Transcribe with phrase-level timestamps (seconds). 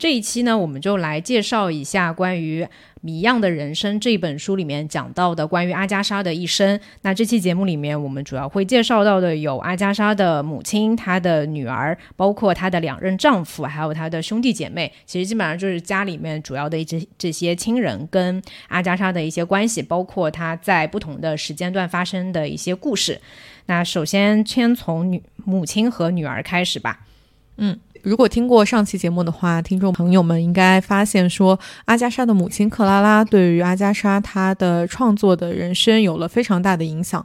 [0.00, 2.64] 这一期呢，我们就来介绍一下关于
[3.02, 6.80] 《谜样的人生》这本书里面讲到的关于阿加莎的一生。
[7.02, 14.90] 那这期节目里面，我们主要会介绍到的有阿加莎的母亲、她的女儿，包括她的两任丈夫，还有她的兄弟姐妹。
[15.04, 23.20] 其实基本上就是家里面主要的这这些亲人跟阿加莎的一些关系，包括她在不同的时间段发生的一些故事。
[23.66, 27.00] 那首先先从女母亲和女儿开始吧。
[27.58, 27.78] 嗯。
[28.02, 37.24] 如果听过上期节目的话，听众朋友们应该发现说，阿加莎的母亲克拉拉对于阿加莎她的创作的人生有了非常大的影响。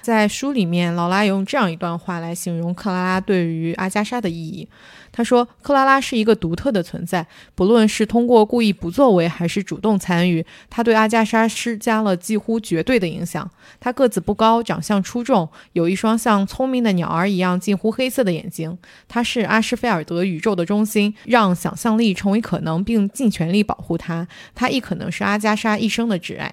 [0.00, 4.68] 在书里面，劳拉用这样一段话来形容克拉拉对于阿加莎的意义。
[5.16, 13.48] 他说：“克拉拉是一个独特的存在，不论是通过故意不作为，还是主动参与，他对阿加莎施加了几乎绝对的影响。
[13.78, 18.76] 他个子不高，长相出众，有一双像聪明的鸟儿一样近乎黑色的眼睛。
[19.06, 24.26] 他是阿什菲尔德宇宙的中心，让想象力成为可能，并尽全力保护他。
[24.52, 26.52] 他亦可能是阿加莎一生的挚爱。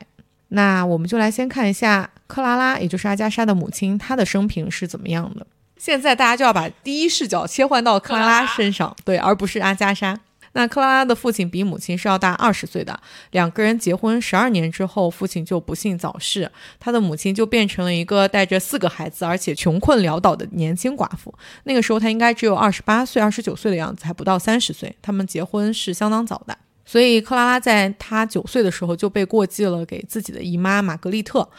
[0.49, 5.47] 那我们就来先看一下克拉拉，也就是阿加莎的母亲，她的生平是怎么样的。”
[5.81, 10.15] 现在大家就要把第一视角切换到克拉拉身上， 对，而不是阿加莎。
[10.51, 12.99] 那克拉拉的父亲比母亲是要大二十岁的，
[13.31, 21.33] 两个人结婚十二年之后，父亲就不幸早逝，他的母亲就变成了一个带着四个孩子而且穷困潦倒的年轻寡妇。
[21.63, 24.95] 那个时候她应该只有二十八岁、二十九岁的样子，还不到三十岁。
[25.01, 31.49] 他们结婚是相当早的，所以克拉拉在她九岁的时候就被过继了给自己的姨妈玛格丽特。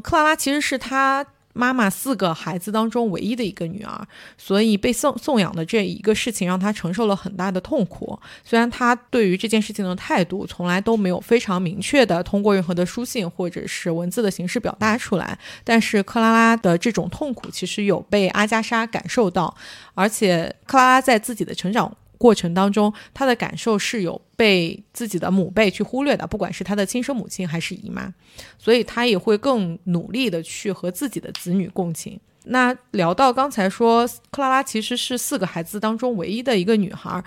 [0.00, 1.26] 克拉拉其实是她。
[1.52, 4.06] 妈妈四个孩子当中唯一的一个女儿，
[4.36, 8.18] 所以被送送养的这一个事情让她承受了很大的痛苦。
[8.44, 19.54] 虽然她对于这件事情的态度从来都没有非常明确的通过任何的书信或者是文字的形式表达出来，但是克拉拉的这种痛苦其实有被阿加莎感受到，
[19.94, 21.96] 而且克拉拉在自己的成长。
[22.18, 28.12] 过程当中，他的感受是有被自己的母辈去忽略的，不管是他的亲生母亲还是姨妈，
[28.58, 32.20] 所以他也会更努力的去和自己的子女共情。
[32.50, 37.22] 那聊到刚才说克拉拉其实是四个孩子当中唯一的一个女孩，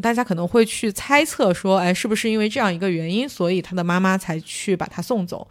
[0.00, 5.48] 大家可能会去猜测说，哎，是不是因为这样一个原因，所以他的妈妈才去把她送走？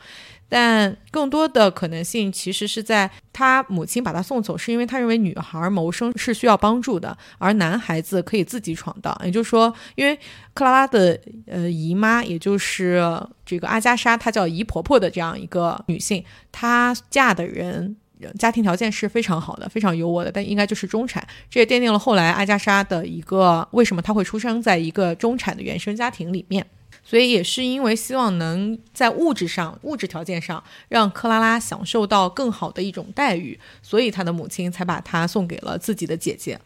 [0.50, 9.16] 但更多的可能性其实是在他母亲把他送走，是因为他认为女孩谋生是需要帮助的，而男孩子可以自己闯荡。
[9.24, 10.18] 也就是说，因为
[10.56, 13.00] 克拉拉的呃姨妈，也就是
[13.46, 17.96] 这个阿加莎，她叫姨婆婆的这样一个女性，她嫁的人
[18.38, 21.26] 家庭条件是非常好的，非常优渥的，但应该就是中产。
[21.50, 26.66] 这也奠定了后来阿加莎的一个为什么她会出生在一个中产的原生家庭里面。
[27.10, 36.60] 所以也是因为希望能在物质上、物质条件上让克拉拉享受到更好的一种待遇，所以他的母亲才把她送给了自己的姐姐。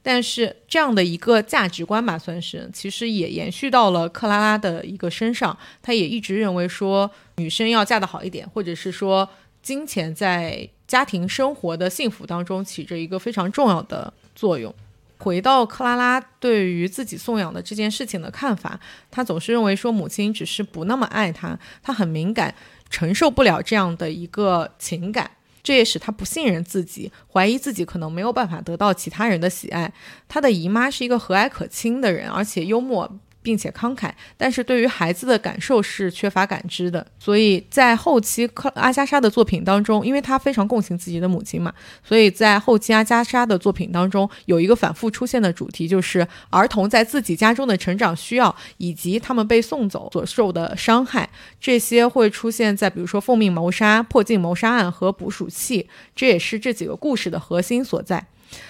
[0.00, 5.58] 但是这样的一个价值观吧，算是其实也延续到了克拉拉的一个身上。
[5.82, 9.28] 她也一直认为说，女生要嫁得好一点，或者是说，
[9.60, 14.72] 金钱在家庭生活的幸福当中起着一个非常重要的作用。
[15.20, 22.54] 回到克拉拉对于自己送养的这件事情的看法，他总是认为说母亲只是不那么爱他，他很敏感，
[22.88, 25.30] 承受不了这样的一个情感，
[25.62, 29.92] 这也使他不信任自己，怀疑自己可能没有办法得到其他人的喜爱。
[30.26, 33.20] 他的姨妈是一个和蔼可亲的人，而且幽默。
[33.42, 37.06] 并且慷慨，但是对于孩子的感受是缺乏感知的。
[37.18, 41.72] 所以在后期克阿加莎的作品当中，因为她非常共情自己的母亲嘛，
[42.04, 51.28] 所以在后期阿加莎的作品当中有一个反复出现的主题，就是儿童在自己家中的成长需要，以及他们被送走所受的伤害。
[51.60, 58.26] 这些会出现在比如说奉命谋杀、破镜谋杀案和捕鼠器，这也是这几个故事的核心所在。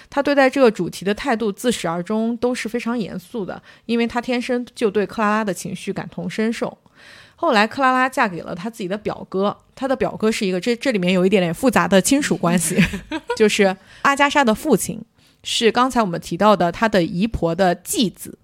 [0.09, 6.77] 他对待这个主题的态度自始而终都是非常严肃的，因为他天生就对克拉拉的情绪感同身受。
[7.35, 12.77] 后来，克拉拉嫁给了他自己的表哥，他的表哥是一个这这里面有一点点复杂的亲属关系，
[13.35, 15.03] 就是阿加莎的父亲
[15.43, 18.37] 是刚才我们提到的他的姨婆的继子。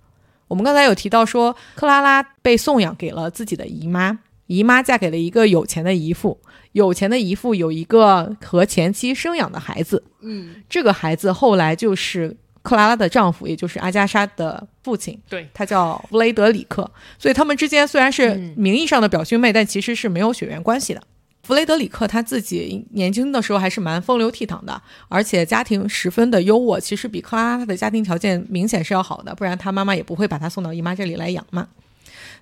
[0.48, 4.18] 我们刚才有提到说，克拉拉被送养给了自己的姨妈，
[4.48, 6.40] 姨妈嫁给了一个有钱的姨父。
[6.74, 16.90] 有钱的姨父有一个和前妻生养的孩子，嗯，这个孩子后来就是克拉拉的丈夫，也就是阿加莎的父亲，对，他叫弗雷德里克。
[17.18, 21.02] 所以他们之间虽然是名义上的表兄妹，但其实是没有血缘关系的。
[21.42, 31.68] 弗雷德里克他自己年轻的时候还是蛮风流倜傥的，而且家庭十分的优渥，其实比克拉拉他的家庭条件明显是要好的，不然他妈妈也不会把他送到姨妈这里来养嘛。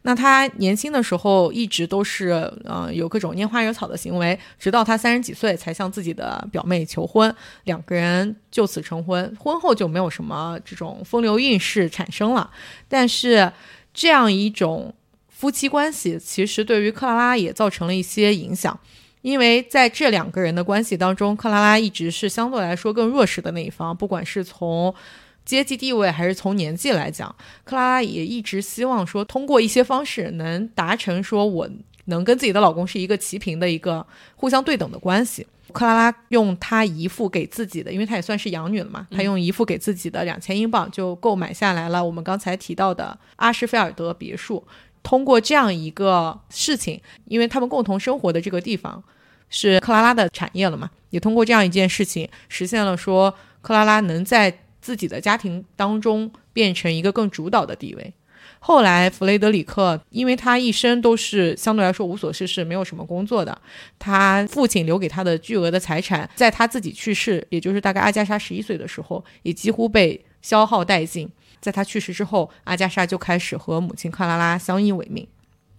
[0.07, 2.29] 那他年轻的时候一直都是，
[2.63, 9.35] 呃，有各种拈花惹草的行为，直到他三十几岁才向自己的表妹求婚，两个人就此成婚。
[9.39, 12.51] 婚后就没有什么这种风流韵事产生了。
[12.87, 13.51] 但是
[13.95, 14.93] 这样一种
[15.27, 18.79] 夫妻关系，其实对于克拉拉也造成了一些影响，
[19.23, 24.93] 因为在这两个人的关系当中，克拉拉一直是相对来说更弱势的那一方，不管是从。
[25.45, 27.33] 阶级地位还是从年纪来讲，
[27.63, 31.69] 克拉拉也一直希望说通过一些方式能达成说我
[32.05, 34.05] 能跟自己的老公是一个齐平的一个
[34.35, 35.45] 互相对等的关系。
[35.71, 44.63] 克拉拉用她姨父给自己的，因为她也算是养女了嘛，她用姨父给自己的两千英镑就购买下来了我们刚才提到的阿什菲尔德别墅。
[45.03, 49.03] 通过这样一个事情，因为他们共同生活的这个地方
[49.49, 54.59] 是克拉拉的产业了嘛，也通过这样一件事情实现了说克拉拉能在。
[54.85, 58.13] 自己的家庭当中变成一个更主导的地位。
[58.59, 63.59] 后来，弗雷德里克因为他一生都是相对来说无所事事，没有什么工作的，
[63.97, 71.27] 他父亲留给他的巨额的财产，在他自己去世，也就是大概阿加莎十一岁的时候，也几乎被消耗殆尽。
[71.59, 75.27] 在他去世之后，阿加莎就开始和母亲克拉拉相依为命。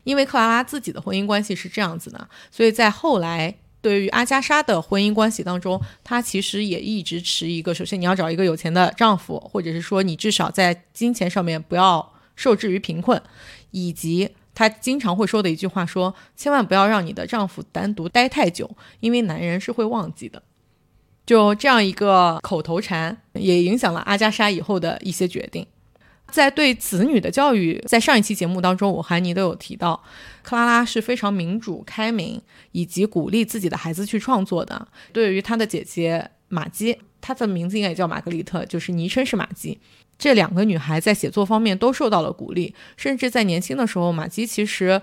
[0.03, 3.55] 因为克拉拉自己的婚姻关系是这样子的，所以在后来。
[3.87, 13.23] 对于阿加莎的婚姻关系当中，她其实也一直持一个：首先你要找一个有钱的丈夫，或者是说你至少在金钱上面不要受制于贫困，
[13.71, 18.69] 以及她经常会说的一句话说：千万不要让你的丈夫单独待太久，
[18.99, 20.43] 因为男人是会忘记的。
[21.25, 25.65] 就这样一个口头禅，也影响了阿加莎以后的一些决定。
[26.31, 30.03] 在对子女的教育，在上一期节目当中，我和你都有提到，
[30.43, 32.41] 克拉拉是非常民主、开明，
[32.73, 34.89] 以及鼓励自己的孩子去创作的。
[35.13, 39.79] 对于她的姐姐玛姬，她的名字应该也叫玛格丽特，就是昵称是玛姬。
[40.19, 45.01] 这两个女孩在写作方面都受到了鼓励，甚至在年轻的时候，玛姬其实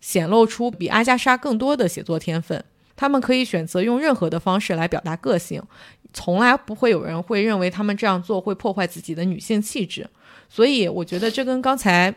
[0.00, 2.64] 显露出比阿加莎更多的写作天分。
[2.96, 5.62] 她们可以选择用任何的方式来表达个性，
[6.12, 10.08] 从来不会有人会认为她们这样做会破坏自己的女性气质。
[10.48, 12.14] 所以我觉得这跟刚才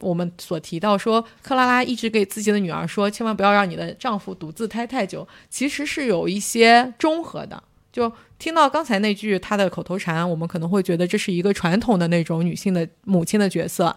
[0.00, 7.62] 我们所提到说，克拉拉一直给自己的女儿说，千万不要让你的丈夫独自待太久，其实是有一些中和的。
[7.92, 13.96] 就听到刚才那句她的口头禅，我们可能会觉得这是一个传统的那种女性的母亲的角色，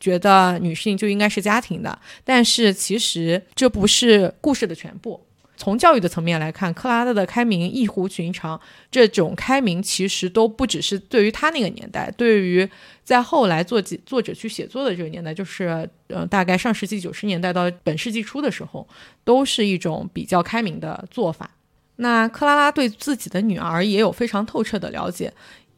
[0.00, 1.96] 觉得女性就应该是家庭的。
[2.24, 5.25] 但是其实这不是故事的全部。
[5.56, 8.60] 从教育的层面来看，克拉拉的开明异乎寻常。
[8.90, 12.68] 这种开明其实都不只是对于他那个年代，对于
[13.02, 18.86] 在后来作作者去写作的这个年代，就是呃大概上世纪九十年代到本世纪初的时候，
[19.24, 21.50] 都是一种比较开明的做法。
[21.96, 25.32] 那克拉拉对自己的女儿也有非常透彻的了解，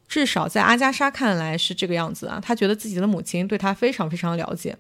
[0.09, 2.41] 至少在阿加莎看来是这个样子啊。
[2.43, 4.77] 她觉得自己的母亲对她非常非常了解，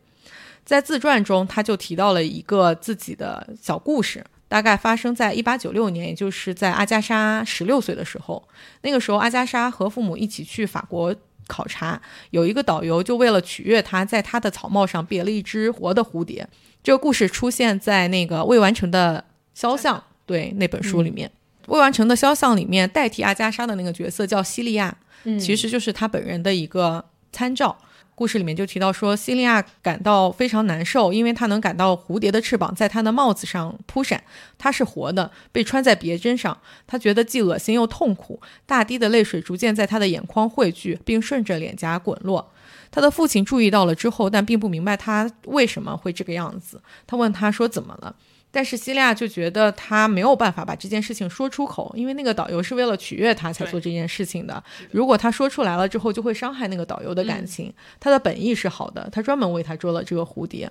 [0.64, 4.24] 在自传中，她就提到了一个自己的小故事。
[4.48, 8.42] 大概发生在一八九六年，也就是在阿加莎十六岁的时候。
[8.80, 11.14] 那个时候，阿加莎和父母一起去法国
[11.46, 12.00] 考察，
[12.30, 16.48] 有一个导游就为了取悦她，在她的草帽上别了一只活的蝴蝶。
[16.82, 21.30] 这个故事出现在那个未完成的肖像对那本书里面。
[21.66, 24.96] 未完成的肖像里面代替阿加莎的那个角色叫西利亚，
[25.38, 27.76] 其实就是她本人的一个参照。
[28.18, 34.20] 故事里面就提到说，西利亚感到非常难受，因为她能感到蝴蝶的翅膀在她的帽子上扑闪，
[34.58, 36.58] 它是活的，被穿在别针上。
[36.84, 42.52] 她觉得既恶心又痛苦，大滴的泪水逐渐在她的眼眶汇聚，并顺着脸颊滚落。
[42.90, 46.82] 她的父亲注意到了之后，但并不明白她为什么会这个样子。
[47.06, 48.16] 他问她说：“怎么了？”
[48.50, 54.62] 但是西利亚就觉得他没有办法把这件事情说出口，因为那个导游是为了取悦他才做这件事情的。
[54.90, 57.72] 如果他说出来了之后，就会伤害那个导游的感情。
[58.00, 60.70] 他的本意是好的，他专门为他捉了这个蝴蝶，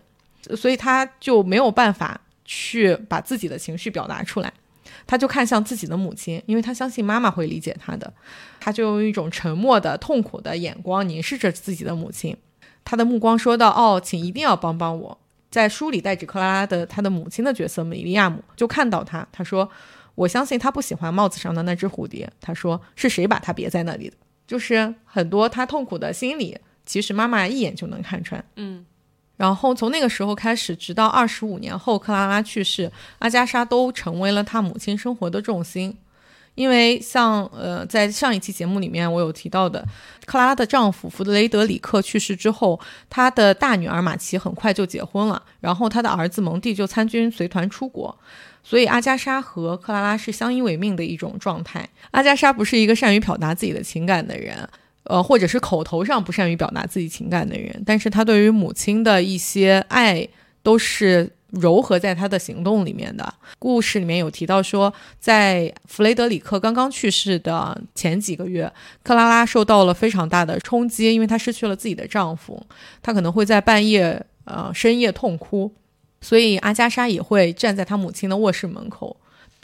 [0.56, 4.52] 所以他就没有办法去把自己的情绪表达出来。
[5.06, 8.12] 他就看向自己的母亲，因为他相信妈妈会理解他的。
[8.60, 12.36] 他就用一种沉默的、痛苦的眼光凝视着自己的母亲，
[12.84, 15.18] 他的目光说道：“哦，请一定要帮帮我。”
[15.50, 19.70] 在书里代指克拉拉的她的母亲的角色米利亚姆就看到她，她说
[20.16, 28.44] ：“我相信他不喜欢帽子上的那只蝴蝶。”她说：“是谁把它别在那里的？”就是很多她痛苦的心理，其实妈妈一眼就能看穿。
[28.56, 28.86] 嗯，
[29.36, 35.98] 然后从那个时候开始，直到二十五年后克拉拉去世，阿加莎都成为了她母亲生活的重心。
[36.58, 39.86] 因为像呃，在上一期节目里面我有提到的，
[40.26, 42.80] 克拉拉的丈夫弗德雷德里克去世之后，
[43.12, 48.18] 她的大女儿玛琪很快就结婚了，然后她的儿子蒙蒂就参军随团出国。
[48.64, 51.88] 所以阿加莎和克拉拉是相依为命的一种状态。
[52.10, 54.68] 阿加莎不是一个善于表达自己的情感的人，
[55.04, 60.28] 呃，或者是口头上不善于表达自己情感的人，但是他对于母亲的一些爱
[60.64, 63.34] 都是糅合在他的行动里面的。
[63.58, 68.72] 故事里面有提到说，在弗雷德里克刚刚去世的前几个月，
[69.04, 72.62] 克拉拉受到了非常大的冲击，因为她失去了自己的丈夫，
[73.02, 75.74] 她可能会在半夜呃深夜痛哭。
[76.20, 79.16] 所以阿加莎也会站在她母亲的卧室门口，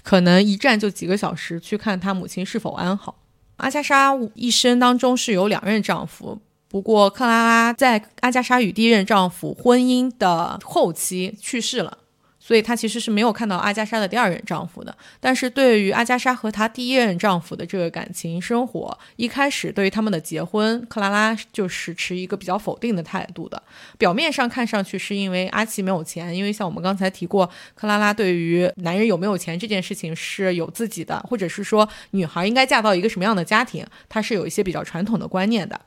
[0.03, 3.15] 可能一站就几个小时，去看她母亲是否安好。
[3.57, 6.39] 阿加莎一生当中是有两任丈夫，
[6.73, 11.99] 不过克拉拉在阿加莎与第一任丈夫婚姻的后期去世了。
[12.39, 23.61] 所以她其实是没有看到阿加莎的第二任丈夫的，但是对于阿加莎和她第一任丈夫的这个感情生活，一开始对于他们的结婚，克拉拉就是持一个比较否定的态度的。
[23.99, 35.79] 表面上看上去是因为阿奇没有钱，因为像我们刚才提过，克拉拉对于男人有没有钱这件事情是有自己的，或者是说女孩应该嫁到一个什么样的家庭，她是有一些比较传统的观念的。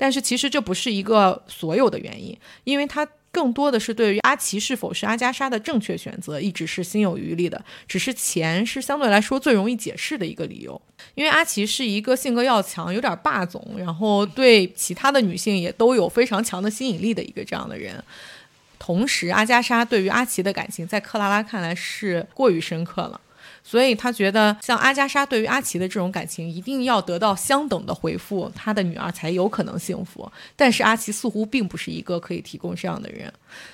[0.00, 3.06] 但是其实这不是一个所有的原因，因为他。
[3.32, 7.64] 更多的是对于阿奇是否是阿加莎的正确选择，一直是心有余力的。
[7.86, 10.82] 只是钱是相对来说最容易解释的一个理由，
[11.14, 18.02] 因为阿奇是一个性格要强、有点霸总，然后对其他的女性也都有非常强的吸引力的一个这样的人。
[18.80, 23.20] 同时，阿加莎对于阿奇的感情，在克拉拉看来是过于深刻了。
[23.62, 30.30] 所以他觉得，像阿加莎对于阿奇的这种感情，一定要得到相等的回复，他的女儿才有可能幸福。
[30.56, 33.32] 但是阿奇似乎并不是一个可以提供这样的人。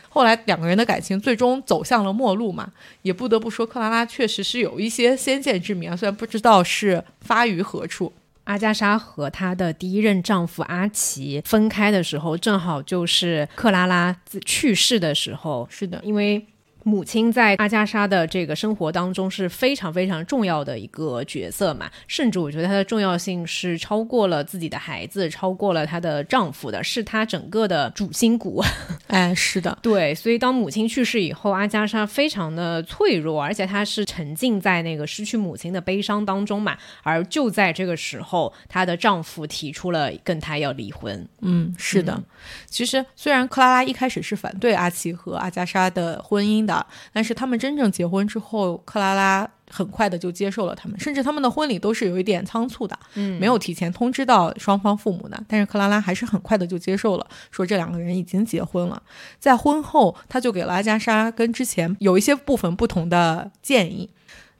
[0.08, 8.12] 后来两个人的感情最终走向了末路嘛，也不得不说，克拉拉确实是有一些先见之明啊，虽然不知道是发于何处。
[8.44, 15.66] 阿加莎和她的第一任丈夫阿奇分开的时候，正好就是克拉拉去世的时候。
[15.70, 16.46] 是的，因为。
[16.86, 28.62] 母亲在阿加莎的这个生活当中是非常非常重要的一个角色嘛，甚至我觉得她的重要性是超过了自己的孩子，超过了她的丈夫的，是她整个的主心骨。
[29.08, 36.78] 哎，是的， 对，所以当母亲去世以后，阿加莎非常的脆弱，而且她是沉浸在那个失去母亲的悲伤当中嘛。
[37.02, 41.28] 而就在这个时候，她的丈夫提出了跟她要离婚。
[41.40, 42.22] 嗯，是的。
[42.66, 46.75] 其实虽然克拉拉一开始是反对阿奇和阿加莎的婚姻的。
[47.12, 55.42] 但是他们真正结婚之后，克拉拉很快的就接受了他们，甚至他们的婚礼都是有一点仓促的，嗯，没有提前通知到双方父母的。
[55.48, 59.02] 但是克拉拉还是很快的就接受了，说这两个人已经结婚了。
[59.38, 64.10] 在婚后，他就给了阿加莎跟之前有一些部分不同的建议。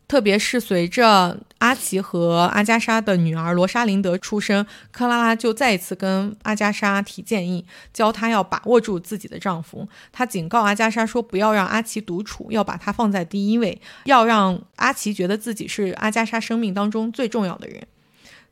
[0.08, 9.88] 特别是随着阿奇和阿加莎的女儿罗莎琳德出生，克拉拉就再一次跟阿加莎提建议，教她要把握住自己的丈夫。
[10.12, 17.86] 她警告阿加莎说，不要让阿奇独处，要把他放在第一位，要让阿奇觉得自己是阿加莎生命当中最重要的人。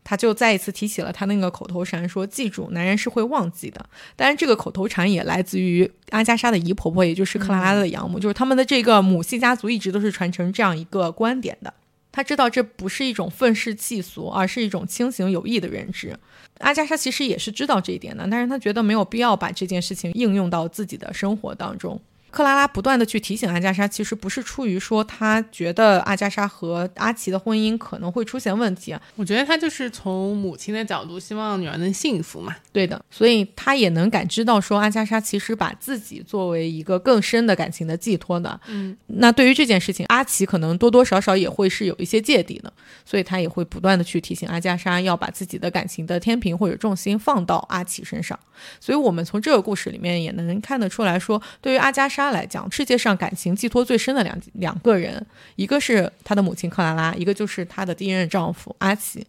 [0.05, 3.85] 他就再一次提起了他那个口头禅，说：“记住，男人是会忘记的。”
[4.15, 11.73] 当然，这个口头禅也来自于阿加莎的姨婆婆，也就是克拉拉的养母，就是他们的这个母系家族一直都是传承这样一个观点的。
[12.13, 16.17] 他知道这不是一种愤世嫉俗，而是一种清醒有益的认知。
[16.59, 22.01] 阿加莎其实也是知道这一点的，但是他觉得没有必要把这件事情应用到自己的生活当中。
[22.35, 29.01] 克拉拉不断的去提醒阿加莎，其实不是出于说她觉得阿加莎和阿奇的婚姻可能会出现问题啊。
[29.15, 32.57] 我觉得她就是从母亲的角度，希望女儿能幸福嘛。
[32.73, 38.61] 对的，所以她也能感知到说阿加莎其实把自己作为一个更深的感情的寄托的。
[38.67, 42.73] 嗯，那对于这件事情，阿奇可能多多少少也会是有一些芥蒂的，
[43.05, 48.37] 所以他也会不断的去提醒阿加莎要把自己的感情的天平或者重心放到阿奇身上。
[48.81, 52.24] 所以我们从这个故事里面也能看得出来说，对于阿加莎。
[52.31, 55.25] 来讲，世界上感情寄托最深的两两个人，
[55.57, 59.27] 一个是她的母亲克拉拉，一个就是她的第一任丈夫阿奇。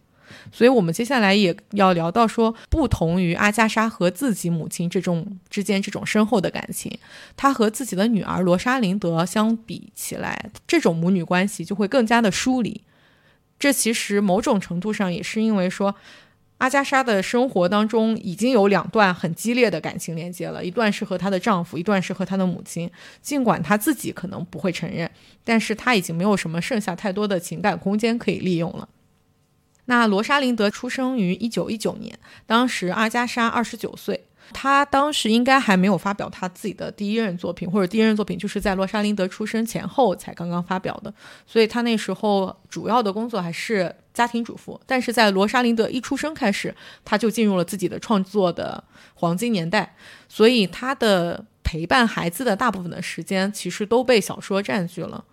[0.52, 6.98] 所以，我们接下来也要聊到说，不同于阿加莎和自己母亲这种之间这种深厚的感情，
[7.36, 12.80] 她和自己的女儿罗莎琳德相比起来，这种母女关系就会更加的疏离。
[13.58, 15.94] 这其实某种程度上也是因为说。
[16.58, 22.90] 阿加莎的生活当中已经有两段很激烈的感情连接了，一段是和她的丈夫，一段是和她的母亲。
[23.20, 25.10] 尽管她自己可能不会承认，
[25.44, 28.88] 但是她已经没有什么剩下太多的情感空间可以利用了。
[29.86, 34.25] 那罗莎琳德出生于一九一九年，当时阿加莎二十九岁。
[34.52, 41.12] 他当时应该还没有发表他自己的第一任作品，或者第一任作品就是在罗莎琳德出生前后才刚刚发表的，
[41.46, 44.80] 所以他那时候主要的工作还是家庭主妇。
[44.86, 46.74] 但是在罗莎琳德一出生开始，
[47.04, 48.82] 他就进入了自己的创作的
[49.14, 49.94] 黄金年代，
[50.28, 55.24] 所以他的陪伴孩子的大部分的时间其实都被小说占据了。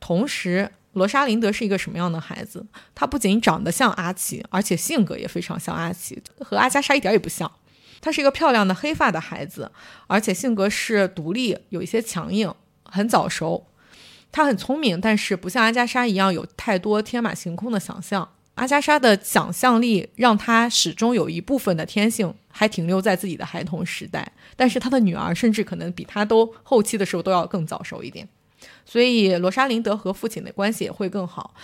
[0.00, 2.64] 同时，罗莎琳德是一个什么样的孩子？
[2.94, 7.50] 她不仅长得像阿奇，而且性格也非常像阿奇，和阿加莎一点也不像。
[8.04, 9.72] 她是一个漂亮的黑发的孩子，
[10.08, 12.52] 而且性格是独立，有一些强硬，
[12.84, 13.66] 很早熟。
[14.30, 18.28] 她很聪明，但是不像阿加莎一样有太多天马行空的想象。
[18.56, 28.28] 阿加莎的想象力让她始终有一部分的天性还停留在自己的孩童时代，但是她的女儿甚至可能比她都后期的时候都要更早熟一点。
[28.84, 31.54] 所以罗莎琳德和父亲的关系也会更好。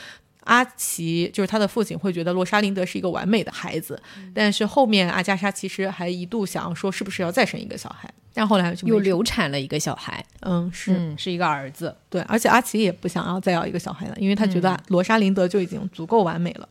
[0.44, 4.00] 阿奇就是他的父亲，会觉得罗莎琳德是一个完美的孩子。
[4.34, 8.12] 但是后面阿加莎其实还一度想要说，是不是要再生一个小孩？
[8.32, 10.24] 但后来又流产了一个小孩。
[10.40, 11.94] 嗯，是是一个儿子。
[12.08, 16.68] 对，而且阿奇也不想要再要一个小孩了，因为他觉得罗莎琳德就已经足够完美了。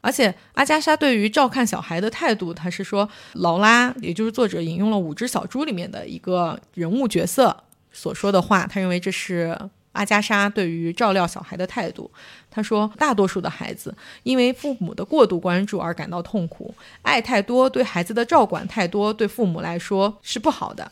[0.00, 9.58] 而且阿加莎对于照看小孩的态度，他是说劳拉，也就是作者引用了《五只小猪》里面的一个人物角色所说的话，他认为这是。
[9.92, 12.08] 阿加莎对于照料小孩的态度，
[12.50, 20.90] 他说：“大多数的孩子因为父母的过度关注而感到痛苦，爱太多，对孩子的照管太多，对父母来说是不好的。”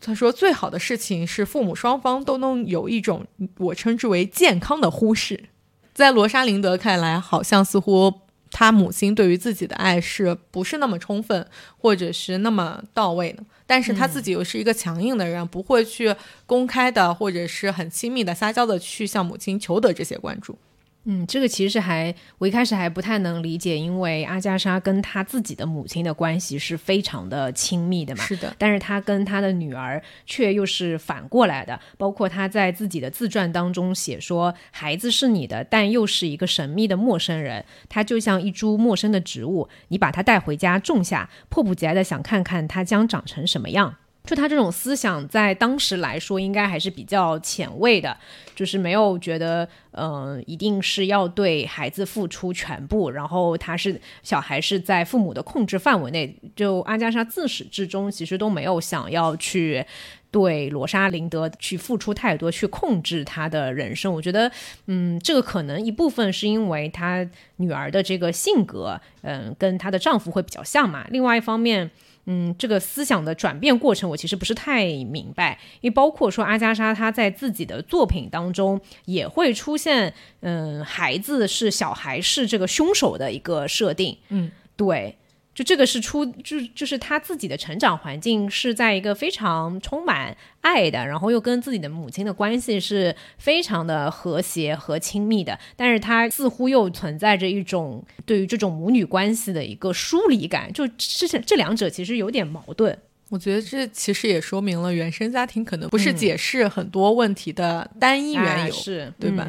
[0.00, 3.26] 他说：“最好的事情是父母双方都能有一种
[3.58, 5.44] 我称之为健康的忽视。”
[5.92, 8.20] 在罗莎琳德看来，好像似乎。
[8.52, 11.46] 他母亲对于自己的爱是不是那么充分，
[11.78, 13.44] 或者是那么到位呢？
[13.64, 16.12] 但是他自己又是一个强硬的人，不会去
[16.46, 20.58] 公开的或者是很亲密的撒娇的去向母亲求得这些关注。
[21.04, 28.22] 嗯，这个其实还我一开始还不太能理解，因为阿加莎跟她自己的母亲的关系是非常的亲密的嘛。
[28.22, 31.80] 是的，但是她跟她的女儿却又是反过来的。
[31.96, 43.96] 包括她在自己的自传当中写说，孩子是你的，但又是一个神秘的陌生人，他就像一株陌生的植物，你把它带回家种下，迫不及待的想看看它将长成什么样。
[44.30, 48.16] 就他这种思想，在当时来说，应该还是比较前卫的，
[48.54, 56.32] 就是没有觉得，嗯，一定是要对孩子付出全部，然后他是小孩是在父母的控制范围内。
[56.54, 59.84] 就阿加莎自始至终其实都没有想要去
[60.30, 64.14] 对罗莎琳德去付出太多，去控制他的人生。
[64.14, 64.48] 我觉得，
[64.86, 71.04] 嗯，这个可能一部分是因为她女儿的这个性格，嗯，跟她的丈夫会比较像嘛。
[71.10, 71.90] 另外一方面。
[72.32, 85.16] 嗯，这个思想的转变过程，我其实不是太明白，因为包括说阿加莎她在自己的作品当中也会出现，嗯，孩子是小孩是这个凶手的一个设定，嗯，对。
[85.60, 102.96] 就这个是出就就是他自己的成长环境是在一个非常充满爱的，然后又跟自己的母亲的关系是非常的和谐和亲密的，但是他似乎又存在着一种对于这种母女关系的一个疏离感，就这这两者其实有点矛盾。
[103.28, 109.46] 我觉得这其实也说明了原生家庭可能不是解释很多问题的单一缘由，是对吧？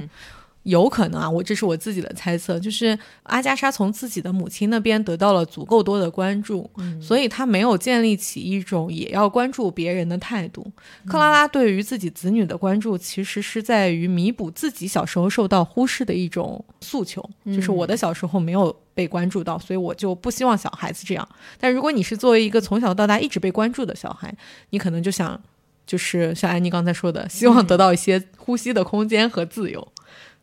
[0.63, 6.69] 有可能啊，我这是我自己的猜测，就是阿加莎从自己的母亲那边得到了足够多的关注，
[7.01, 10.65] 所以她没有建立起一种也要关注别人的态度。
[11.07, 21.27] 克拉拉对于自己子女的关注，其实是在于弥补自己小时候受到忽视的一种诉求，就是我的小时候没有被关注到，所以我就不希望小孩子这样。
[21.59, 24.31] 但如果你是作为一个从小到大一直被关注的小孩，
[24.69, 25.41] 你可能就想，
[25.87, 29.87] 就是像安妮刚才说的，希望得到一些呼吸的空间和自由。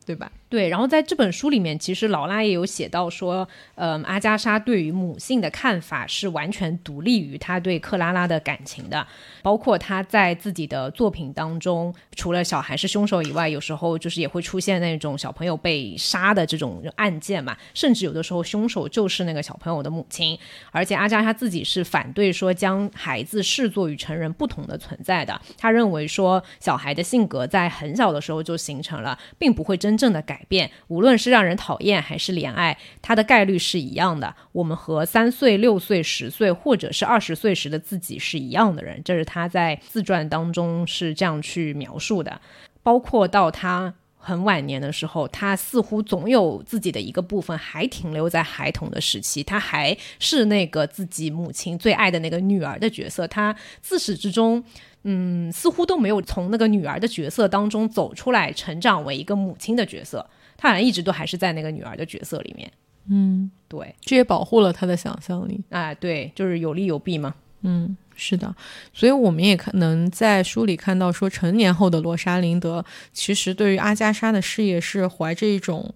[0.09, 0.33] 对吧？
[0.49, 9.07] 对，然后在这本书里面，其实劳拉也有写到说，嗯，阿加莎对于母性的看法是完全独立于她对克拉拉的感情的。
[9.43, 20.39] 包括她在自己的作品当中，除了小孩是凶手以外，有时候就是也会出现那种小朋友被杀的这种案件嘛，甚至有的时候凶手就是那个小朋友的母亲。
[20.71, 29.99] 而且阿加莎自己是反对说将孩子视作与成人不同的存在的，他认为说小孩的性格在很小的时候就形成了，并不会真。
[29.99, 34.33] 正的改改变，无论是让人讨厌还是怜爱，它的概率是一样的。
[34.53, 42.41] 我们和三岁、六岁、十岁，或者是二十岁时的自己是一样的人，这是他在自传当中是这样去描述的。
[42.85, 54.63] 包括到他很晚年的时候，他似乎总有自己的一个部分还停留在孩童的时期，他还是那个自己母亲最爱的那个女儿的角色，他自始至终。
[55.05, 60.25] 嗯，似乎都没有从那个女儿的角色当中走出来，成长为一个母亲的角色。
[60.57, 62.71] 她好像一直都还是在那个女儿的角色里面。
[63.11, 65.61] 嗯，对，这也保护了她的想象力。
[65.71, 67.35] 啊，对，就是有利有弊嘛。
[67.63, 68.55] 嗯，是的，
[68.93, 75.95] 所以我们也可能在书里看到说，成年后的罗莎琳德其实对于阿加莎的事业是怀着一种，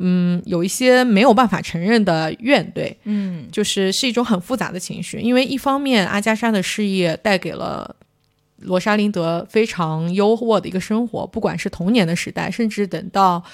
[0.00, 5.20] 嗯，有一些没有办法承认的怨怼，嗯，就是是一种很复杂的情绪。
[5.20, 7.94] 因为一方面，阿加莎的事业带给了
[8.56, 13.44] 罗莎琳德非常优渥的一个生活，不管是童年的时代，甚至等到。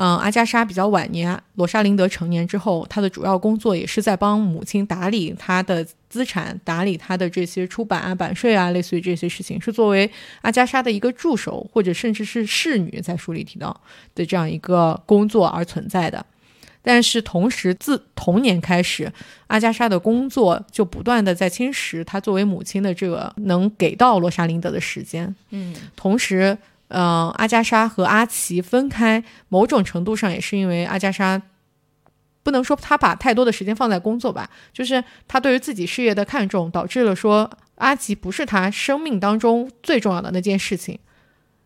[0.00, 10.08] 嗯，阿加莎比较晚年，罗莎琳德成年之后，她的主要工作也是在帮母亲打理她的资产，打理她的这些出版啊、版税啊，类似于这些事情，是作为
[10.42, 13.80] 阿加莎的一个助手，或者甚至是侍女，在书里提到
[14.14, 16.24] 的这样一个工作而存在的。
[16.80, 19.12] 但是同时，自童年开始，
[19.48, 25.34] 阿加莎的工作就不断的在侵蚀她作为母亲的这个能给到罗莎琳德的时间。
[25.50, 26.56] 嗯，同时。
[26.88, 31.40] 嗯，阿加莎和阿奇分开，某种程度上也是因为阿加莎
[32.42, 40.98] 不能说他把太多的时间放在工作吧，就是他对于自己事业的看重，导致了说阿奇不是他生命当中最重要的那件事情。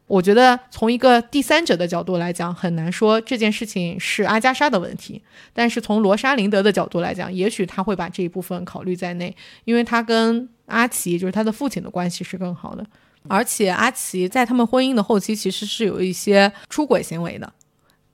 [0.08, 5.22] 我觉得从一个第三者的角度来讲，很难说这件事情是阿加莎的问题，
[5.54, 12.84] 但是从罗莎琳德的角度来讲，也许他会把这一部分考虑在内，因为他跟阿奇就是他的父亲的关系是更好的。
[13.28, 17.52] 而且阿奇在他们婚姻的后期其实是有一些出轨行为的，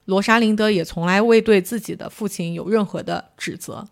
[0.04, 3.88] 罗莎琳德也从来未对自己的父亲有任何的指责。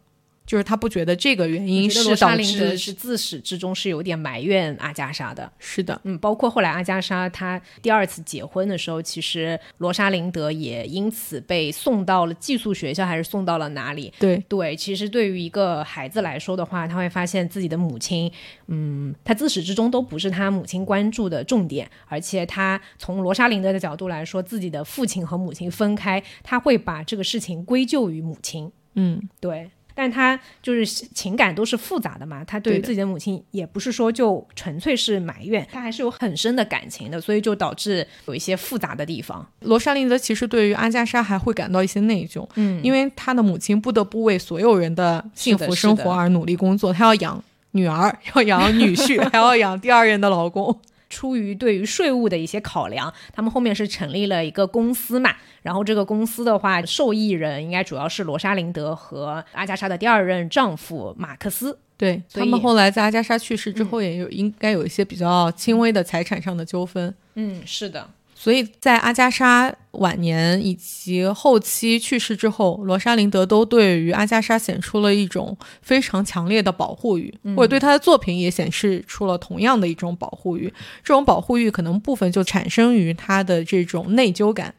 [0.46, 14.12] 就是他不觉得这个原因是导致是自始至终是有点埋怨阿加莎的，是的，嗯，包括后来阿加莎她第二次结婚的时候，其实罗莎琳德也因此被送到了寄宿学校，还是送到了哪里？
[14.20, 18.30] 对对，其实对于一个孩子来说的话，他会发现自己的母亲，
[18.68, 29.70] 嗯，他自始至终都不是他母亲关注的重点，而且他从罗莎琳德的角度来说，自己的父亲和母亲分开，他会把这个事情归咎于母亲，嗯，对。
[29.96, 39.44] 但他就是情感都是复杂的嘛，他对自己的母亲也不是说就纯粹是埋怨，他还是有很深的感情的，所以就导致有一些复杂的地方。
[39.60, 50.78] 罗莎琳德其实对于阿加莎还会感到一些内疚，嗯，因为他的母亲不得不为所有人的幸福生活而努力工作，他要养女儿， 要养女婿， 还要养第二任的老公。
[51.08, 55.34] 出于对于税务的一些考量，他们后面是成立了一个公司嘛。
[55.62, 61.78] 然后这个公司的话，受益人应该主要是罗莎琳德和阿加莎的第二任丈夫马克思。
[61.98, 67.14] 对他们后来在阿加莎去世之后，也有应该有一些比较轻微的财产上的纠纷。
[67.34, 68.10] 嗯，是的。
[68.38, 80.72] 所以在阿加莎晚年以及后期去世之后，罗莎琳德都对于阿加莎显出了一种非常强烈的保护欲，或者对她的作品也显示出了同样的一种保护欲。
[81.02, 84.74] 这种保护欲可能部分就产生于她的这种内疚感。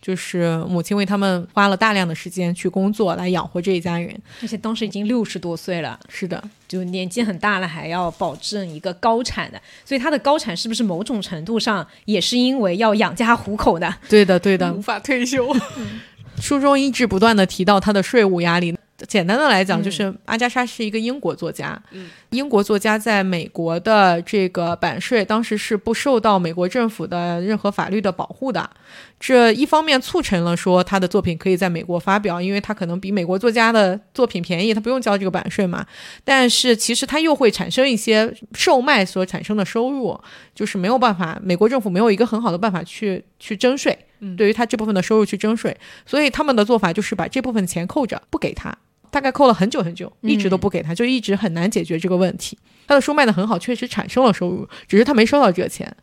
[0.00, 13.94] 就是母亲为他们花了大量的时间去工作来养活这一家人，而且当时已经六十多岁了，是的，就年纪很大了，还要保证一个高产的，所以他的高产是不是某种程度上也是因为要养家糊口的？
[14.08, 15.54] 对的，对的，无法退休。
[16.40, 18.74] 书中一直不断的提到他的税务压力。
[19.08, 21.80] 简单的来讲，就是阿加莎是一个英国作家。
[21.90, 28.68] 嗯，英国作家在美国的这个版税当时是不受到美国政府的任何法律的保护的。
[29.20, 35.86] 这一方面促成了说他的作品可以在美国发表，因为他可能比美国作家的作品便宜，他不用交这个版税嘛。
[36.24, 40.18] 但是其实他又会产生一些售卖所产生的收入，
[40.54, 43.96] 就是没有办法，美国政府没有一个很好的办法去去征税。
[44.38, 48.74] 对于他这部分的收入去征税，所以他们的做法就是把这部分钱扣着不给他。
[49.10, 52.56] 大概扣了很久很久，一直都不给他，就一直很难解决这个问题。
[52.86, 55.94] 他的书卖的很好，确实产生了收入，只是他没收到这个钱。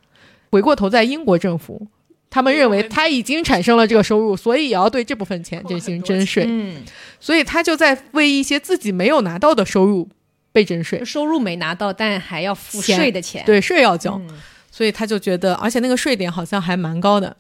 [0.52, 1.88] 回过头在英国政府，
[2.30, 6.46] 他们认为他已经产生了这个收入，所以也要对这部分钱进行征税。
[6.48, 6.84] 嗯，
[7.20, 10.08] 所以他就在为一些自己没有拿到的收入
[10.52, 14.22] 被征税，收入没拿到，但还要付税的钱，对税要交。
[14.72, 17.36] 所以他就觉得，而且那个税点好像还蛮高的。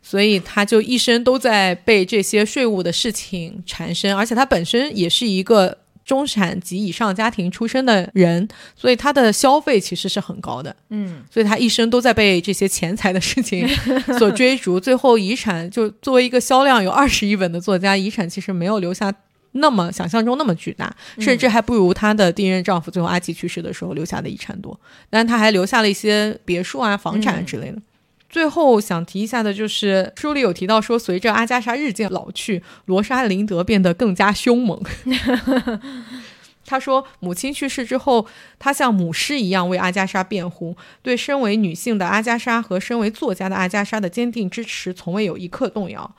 [0.00, 5.76] 所以他就一生都在被这些税务的事情缠身，而且他本身也是一个
[6.08, 10.74] 中产及以上家庭出身的人，所以他的消费其实是很高的。
[10.88, 13.68] 嗯，所以他一生都在被这些钱财的事情
[14.18, 14.80] 所追逐。
[14.80, 19.12] 最后遗产就作为一个销量有二十亿本的作家，遗产其实没有留下
[19.52, 24.80] 那么想象中那么巨大，甚至还不如她的第一任丈夫最后阿奇去世的时候留下的遗产多。
[25.10, 27.78] 但他还留下了一些别墅啊、房产之类的。
[28.28, 34.80] 最后想提一下的就是，书里有提到说，随着阿加莎日渐老去，罗莎琳德变得更加凶猛。
[36.66, 38.26] 他说，母亲去世之后，
[38.58, 46.14] 他像母狮一样为阿加莎辩护，对身为女性的阿加莎和身为作家的阿加莎的坚定支持，从未有一刻动摇。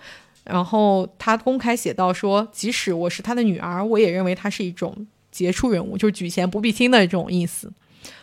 [0.46, 7.72] 然后他公开写道说，即使我是他的女儿，我也认为他是一种杰出人物，就是举贤不避亲的这种意思。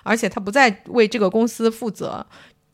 [0.03, 2.27] 而且他不再为这个公司负责，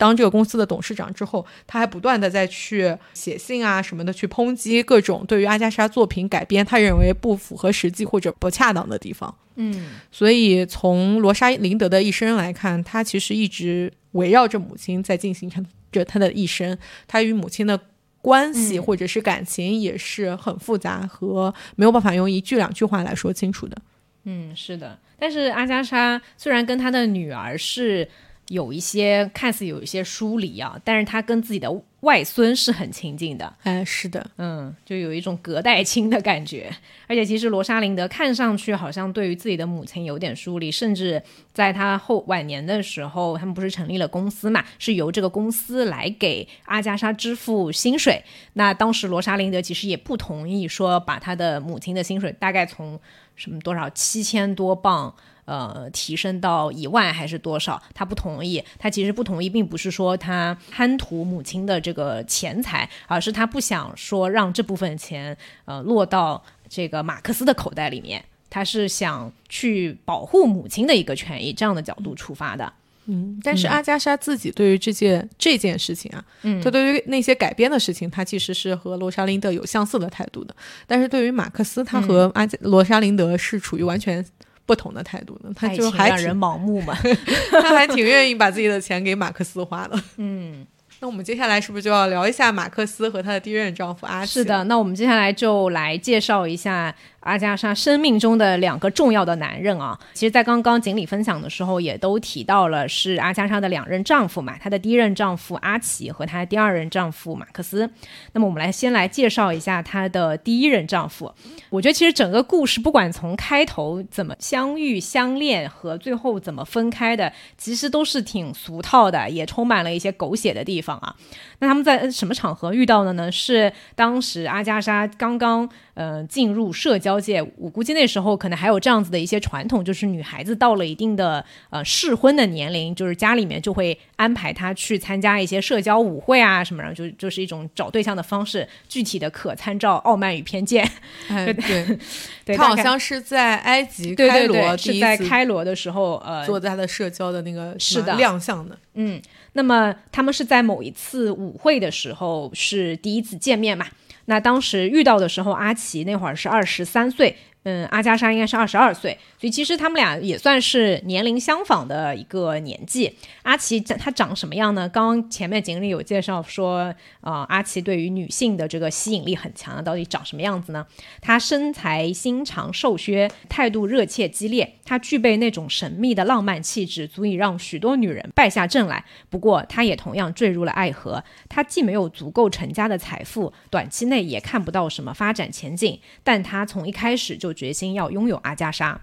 [0.02, 9.32] 当这个公司的董事长之后，他还不断的在去写信啊什么的，去抨击各种对于阿加莎作品改编他认为不符合实际或者不恰当的地方。
[9.54, 15.48] 嗯，所以从罗莎林德的一生来看，他其实一直围绕着母亲在进行
[15.92, 17.78] 着他的一生，他与母亲的
[18.20, 23.76] 关系或者是感情也是很复杂和没有办法用一句两句话来说清楚的。
[24.24, 24.98] 嗯，是的。
[25.16, 28.08] 但是阿加莎虽然跟她的女儿是
[28.52, 33.50] 有一些看似有一些疏离啊，但是他跟自己的外孙是很亲近的。
[33.62, 36.70] 哎，是的，嗯，就有一种隔代亲的感觉。
[37.06, 41.22] 而且其实罗莎琳德看上去好像对于自己的母亲有点疏离，甚至
[41.54, 48.22] 在他后晚年的时候，他们不是成立了公司嘛，是由这个公司来给阿加莎支付薪水。
[48.52, 53.00] 那当时罗莎琳德其实也不同意说把他的母亲的薪水大概从。
[53.34, 55.12] 什么多少七千多镑，
[55.44, 57.82] 呃，提升到一万还是多少？
[57.94, 58.62] 他不同意。
[58.78, 68.24] 他其实不同意，并不是说他贪图母亲的这个钱财，而是他不想说让这部分钱呃落到这个马克思的口袋里面。
[68.48, 72.70] 他是想去保护母亲的一个权益，这样的角度出发的。
[73.06, 80.54] 嗯，但是阿加莎自己对于这件这件事情啊，嗯，他对于那些改编的事情，他其实是和罗莎琳德有相似的态度的。
[80.86, 84.24] 但是对于马克思，他和阿罗莎琳德是处于完全
[84.66, 85.50] 不同的态度呢。
[85.54, 86.94] 他就还让人盲目嘛，
[87.50, 90.00] 他还挺愿意把自己的钱给马克思花的。
[90.16, 90.66] 嗯，
[91.02, 96.94] 那我们接下来是不是就要聊一下马克思和他的第一任丈夫阿是的，那我们接下来就来介绍一下。
[97.22, 107.88] 阿加莎生命中的两个重要的男人啊，其实，在刚刚锦鲤分享的时候，也都提到了是阿加莎的两任丈夫嘛，她的第一任丈夫阿奇和她的第二任丈夫马克思。
[108.32, 111.32] 那么，我们来先来介绍一下她的第一任丈夫。
[111.70, 121.14] 我觉得，其实整个故事，不管从开头怎么相遇、相恋和最后怎么分开的，其实都是挺俗套的，也充满了一些狗血的地方啊。
[121.58, 123.30] 那他们在什么场合遇到的呢？
[123.30, 125.68] 是当时阿加莎刚刚。
[125.94, 138.66] 呃，进入社交界，我估计那时候可能还有这样子的一些传统，就是女孩子到了一定的呃适婚的年龄，就是家里面就会安排她去参加一些社交舞会啊什么的，就就是一种找对象的方式。
[138.88, 140.82] 具体的可参照《傲慢与偏见》。
[141.28, 141.98] 对对
[142.46, 148.78] 对，他好像是在埃及开罗，是在开罗的时候，呃，做他的社交的那个是的亮相的。
[148.94, 149.20] 嗯，
[149.54, 153.86] 那么他们是在某一次舞会的时候是第一次见面嘛？
[154.26, 157.36] 那当时遇到的时候，阿奇那会儿是二十三岁。
[157.64, 163.16] 嗯，阿加莎应该是二十二岁，所以其实他们俩也算是年龄相仿的一个年纪。
[163.44, 164.88] 阿奇他长什么样呢？
[164.88, 170.84] 刚刚前面锦鲤有介绍说，啊，阿奇对于女性的这个吸引力很强，到底长什么样子呢？
[171.20, 179.02] 他身材心长瘦削，态度热切激烈，他具备那种神秘的浪漫气质，足以让许多女人败下阵来。
[179.30, 181.24] 不过，他也同样坠入了爱河。
[181.48, 187.50] 他既没有足够成家的财富，短期内也看不到什么发展前景，但他从一开始就。
[187.62, 189.00] 决心要拥有阿加莎。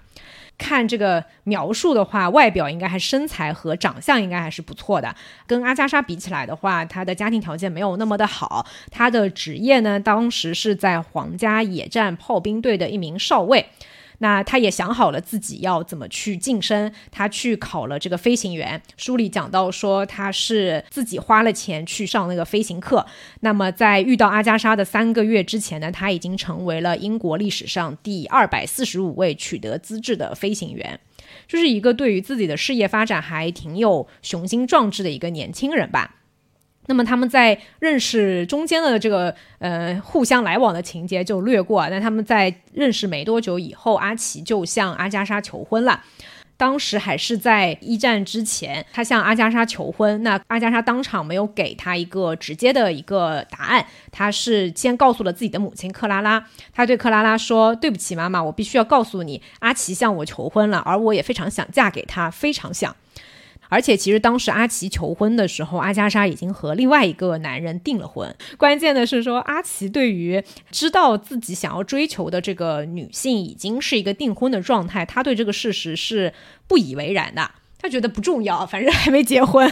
[0.57, 5.15] 看这个描述的话，外表应该还身材和长相应该还是不错的。
[5.47, 8.65] 跟阿加莎比起来的话，她的家庭条件没有那么的好。
[8.91, 13.67] 她的职业呢，当时是在皇家野战炮兵队的一名少尉。
[14.19, 18.81] 那他也想好了自己要怎么去晋升，他去考了这个飞行员。
[18.95, 23.05] 书里讲到说他是自己花了钱去上那个飞行课。
[23.41, 30.99] 那么在遇到阿加莎的三个月之前呢，他已经成为了英国历史上第二百四十五位取得资质的飞行员，
[31.47, 36.15] 就是一个对于自己的事业发展还挺有雄心壮志的一个年轻人吧。
[36.89, 41.87] 那么他们在认识中间的这个呃互相来往的情节就略过。
[41.87, 46.01] 那他们在认识没多久以后，阿奇就向阿加莎求婚了。
[46.57, 50.21] 当时还是在一战之前，他向阿加莎求婚。
[50.23, 56.43] 那阿加莎当场没有给他一个直接的一个答案，他是先告诉了自己的母亲克拉拉。
[56.73, 62.93] 他对克拉拉说：“对不起，妈妈，我必须要告诉你，阿奇向我求婚了，而我也非常想嫁给他，非常想。”
[63.69, 68.35] 而且，其实当时阿奇求婚的时候，阿加莎已经和另外一个男人订了婚。
[68.57, 76.33] 关键的是说，阿奇对于知道自己想要追求的这个女性已经是一个订婚的状态，他对这个事实是
[76.67, 77.51] 不以为然的。
[77.81, 79.71] 他觉得不重要，反正还没结婚。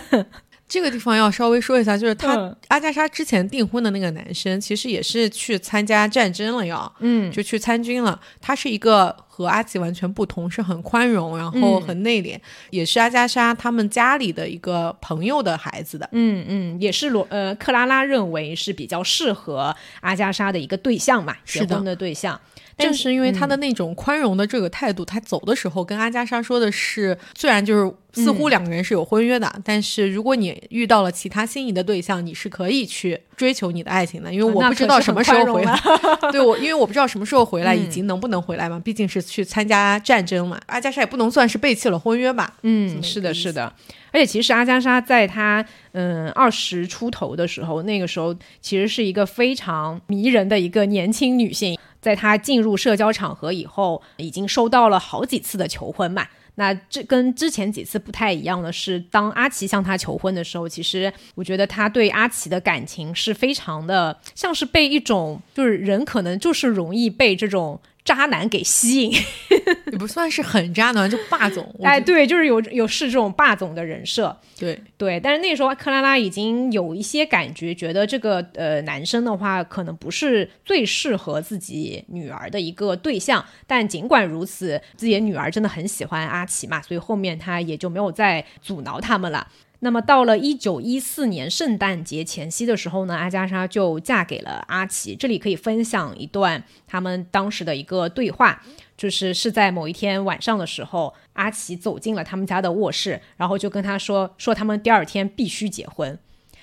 [0.68, 8.20] 这个地方要稍微说一下，就是他阿加莎之前订婚的那个男生，其实也是去参加战争了，要嗯，就去参军了。
[8.42, 9.16] 他是一个。
[9.38, 12.40] 和阿奇完全不同，是很宽容，然后很内敛，
[12.72, 16.10] 也是阿加莎他们家里的一个朋友的孩子的。
[16.12, 22.42] 嗯嗯，也是罗呃克拉拉认为是比较适合阿加莎的一个对象嘛，结婚的对象。
[22.78, 35.80] 正是因为他的那种宽容的这个态度，他走的时候跟阿加莎说的是，虽然就是似乎两个人是有婚约的，但是如果你遇到了其他心仪的对象，你是可以去追求你的爱情的，因为我不知道什么时候回来。
[36.32, 40.60] 对我，因为我不知道什么时候回来，以及能不能回来嘛，毕竟是去参加战争嘛。
[40.68, 42.54] 阿加莎也不能算是背弃了婚约吧？
[42.62, 43.74] 嗯，是的，是的。
[44.12, 51.78] 而且其实阿加莎在她嗯二十出头的时候，那个时候其实是一个非常迷人的一个年轻女性。
[52.02, 56.28] 在他进入社交场合以后，已经收到了好几次的求婚嘛。
[56.56, 67.80] 那这跟之前几次不太一样的是，当阿奇向他求婚的时候，其实我觉得他对阿奇的感情是非常的，像是被一种就是人可能就是容易被这种。
[68.08, 69.12] 渣男给吸引，
[69.92, 71.76] 也不算是很渣男，就霸总。
[71.84, 74.34] 哎，对，就是有有是这种霸总的人设。
[74.58, 83.44] 对对，但是那时候克拉拉已经有一些感觉，觉得这个呃男生的话，可能不是最适合自己女儿的一个对象。
[83.68, 89.46] 但尽管如此，自己的女儿真的很喜欢阿奇嘛，所以后面他也就没有再阻挠他们了。
[89.80, 95.16] 那么到了一九一四年圣诞节前夕的时候呢，阿加莎就嫁给了阿奇。
[95.16, 98.64] 这里可以分享一段他们当时的一个对话，
[98.98, 106.18] 就是是在某一天晚上的时候，阿奇走进了他们家的卧室，然后就跟他说说他们第二天必须结婚。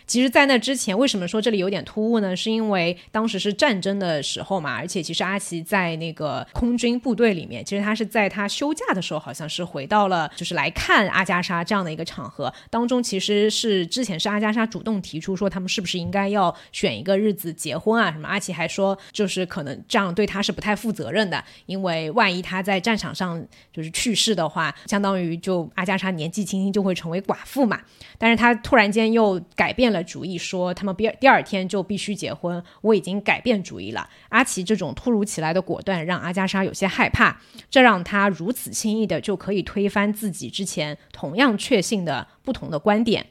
[0.06, 2.36] 其实，在那之前，为什么说这里有点突兀呢？
[2.36, 18.12] 是因为当时是战争的时候嘛，而且其实阿奇在那个空军部队里面，其实他是在他休假的时候，好像是回到了，就是来看阿加莎这样的一个场合当中，其实是之前是阿加莎主动提出说他们是不是应该要选一个日子结婚啊？
[18.12, 27.80] 什么阿奇还说就是可能这样对他是不太负责任的，因为万一他在战场上就是去世的话，相当于就阿加莎年纪轻轻就会成为寡妇嘛。
[28.18, 32.62] 但是他突然间又改变了了主意，说他们第二第二天就必须结婚。
[32.82, 34.06] 我已经改变主意了。
[34.28, 43.24] 阿奇这种突如其来的果断让阿加莎有些害怕，这让他如此轻易的就可以推翻自己之前同样确信的不同的观点。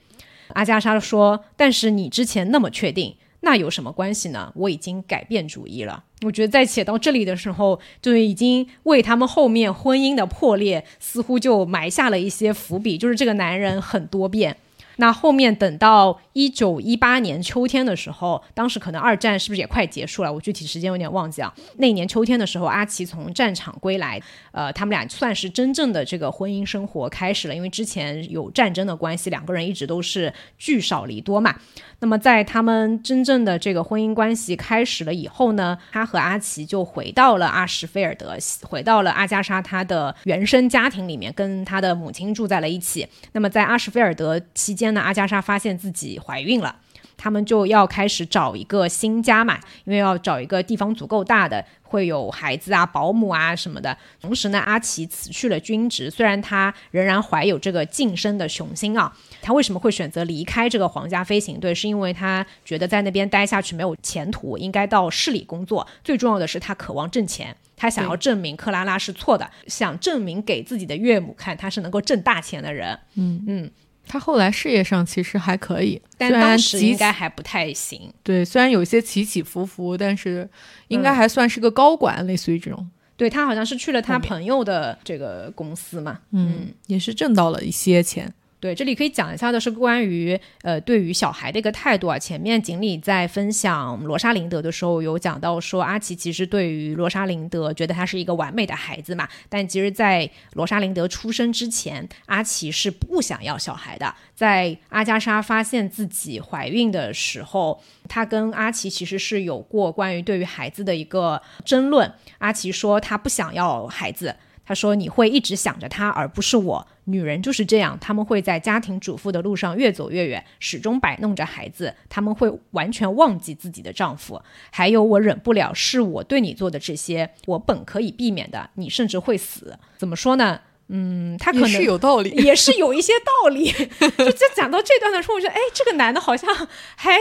[0.53, 4.51] 阿加莎说：“但是你之前那么确定，那有什么关系呢？
[4.55, 12.97] 我已经改变主意了。”我觉得在写到这里的时候，就已经为他们后面婚姻的破裂似乎就埋下了一些伏笔。
[12.97, 14.55] 就是这个男人很多变。
[14.97, 20.33] 那后面等到一九一八年秋天的时候，当时可能二战是不是也快结束了？
[20.33, 21.53] 我具体时间有点忘记啊。
[21.77, 27.55] 那年秋天的时候，阿奇从战场归来，呃，他们俩算是真正的这个婚姻生活开始了。
[27.55, 31.55] 因为之前有战争的关系，两个人一直都是聚少离多嘛。
[31.99, 43.07] 那么在他们真正的这个婚姻关系开始了以后呢，他和阿奇就回到了阿什菲尔德，回到了阿加莎他的原生家庭里面，跟他的母亲住在了一起。
[43.31, 46.75] 那么在阿什菲尔德期间呢，阿加莎发现自己怀孕了。
[47.15, 53.95] 他们就要开始找一个新家嘛，因为要找一个地方足够大的，会有孩子啊、保姆啊什么的。
[54.19, 59.13] 同时呢，阿奇辞去了军职，虽然他仍然怀有这个晋升的雄心啊。
[59.41, 61.73] 他为什么会选择离开这个皇家飞行队？
[61.73, 65.87] 是因为他觉得在那边待下去没有前途，应该到市里工作。
[66.03, 72.99] 最重要的是，他渴望挣钱，他想要证明克拉拉是错的，想证明给自己的岳母看他是能够挣大钱的人。
[73.13, 73.71] 嗯嗯。
[74.07, 78.11] 他后来事业上其实还可以，但当时应该还不太行。
[78.21, 80.47] 对，虽然有些起起伏伏，但是
[80.89, 82.87] 应该还算是个高管，类似于这种。
[83.15, 88.33] 对他好像是去了他朋友的这个公司嘛，嗯，也是挣到了一些钱。
[88.63, 92.17] 对，这里可以讲一下的是关于呃，对于小孩的一个态度啊。
[92.17, 99.27] 前面锦鲤在分享罗莎琳德的时候有讲到说，阿奇其实对于罗莎琳德觉得他是一个完美的孩子嘛。
[99.49, 104.15] 但其实，在罗莎琳德出生之前，阿奇是不想要小孩的。
[104.33, 112.09] 在阿加莎发现自己怀孕的时候，他跟阿奇其实是有过关于对于孩子的一个争论。
[112.37, 114.33] 阿奇说他不想要孩子。
[114.65, 116.87] 他说：“你会一直想着他，而不是我。
[117.05, 121.93] 女人就是这样，她们会在家庭主妇的路上越走越远，始终摆弄着孩子。
[122.07, 124.41] 他们会完全忘记自己的丈夫。
[124.71, 128.69] 还有，我忍不了，是我对你做的这些，我本可以避免的。
[128.75, 129.77] 你甚至会死。
[129.97, 133.71] 怎么说呢？”嗯，他可能是有道理，也是有一些道理。
[134.17, 136.49] 就就讲到这段的时候，我觉得，哎，这个男的好像
[136.95, 137.17] 还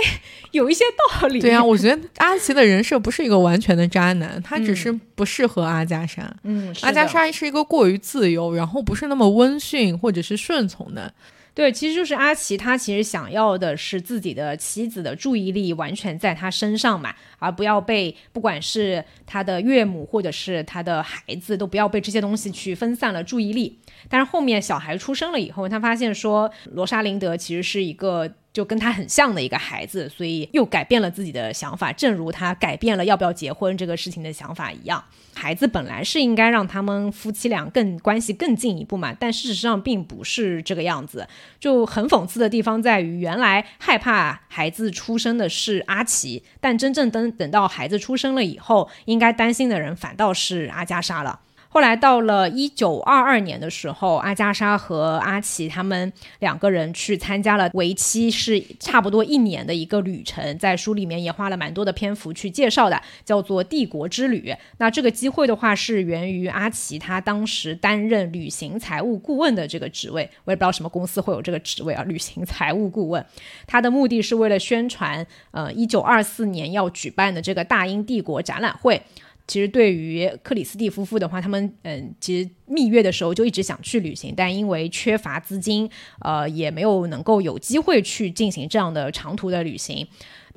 [0.51, 0.85] 有一些
[1.21, 1.41] 道理。
[1.41, 6.23] 对啊，我觉得 阿奇的人设不是一个完全的渣男，他只是不适合阿加莎。
[6.43, 11.15] 嗯，阿加莎是一个过于自由，然后不是那么温驯或者是顺从的。
[11.55, 23.79] 对，其实就是阿奇，他其实想要的是自己的妻子的注意力完全在他身上嘛，而不要被不管是他的岳母或者是他的孩子，都不要被这些东西去分散了注意力。
[24.09, 28.33] 但是后面小孩出生了以后，他发现说罗莎琳德其实是一个。
[28.53, 35.03] 就跟他很像的一个孩子，所以又改变了自己的想法，正如他改变了要不要结婚这个事情的想法一样。
[35.35, 41.27] 孩子本来是应该让他们夫妻俩更关系更进一步嘛，但事实上并不是这个样子。
[41.59, 51.41] 就很讽刺的地方在于，原来害怕孩子出生的是阿奇，但真正等等到孩子出生了以后，应该担心的人反倒是阿加莎了。
[51.73, 64.55] 后来到了一九二二年的时候，阿加莎和阿奇他们两个人去参加了为期是差不多一年的一个旅程，在书里面也花了蛮多的篇幅去介绍的，叫做帝国之旅。
[64.77, 73.25] 那这个机会的话，是源于阿奇他当时担任旅行财务顾问的这个职位，我也不知道什么公司会有这个职位啊，旅行财务顾问。
[73.67, 79.01] 他的目的是为了宣传，呃，一九二四年要举办的这个大英帝国展览会。
[79.47, 85.91] 其实对于克里斯蒂夫妇的话，他们嗯，其实蜜月的时候就一直想去旅行，但因为缺乏资金，
[86.21, 90.07] 呃，也没有能够有机会去进行这样的长途的旅行。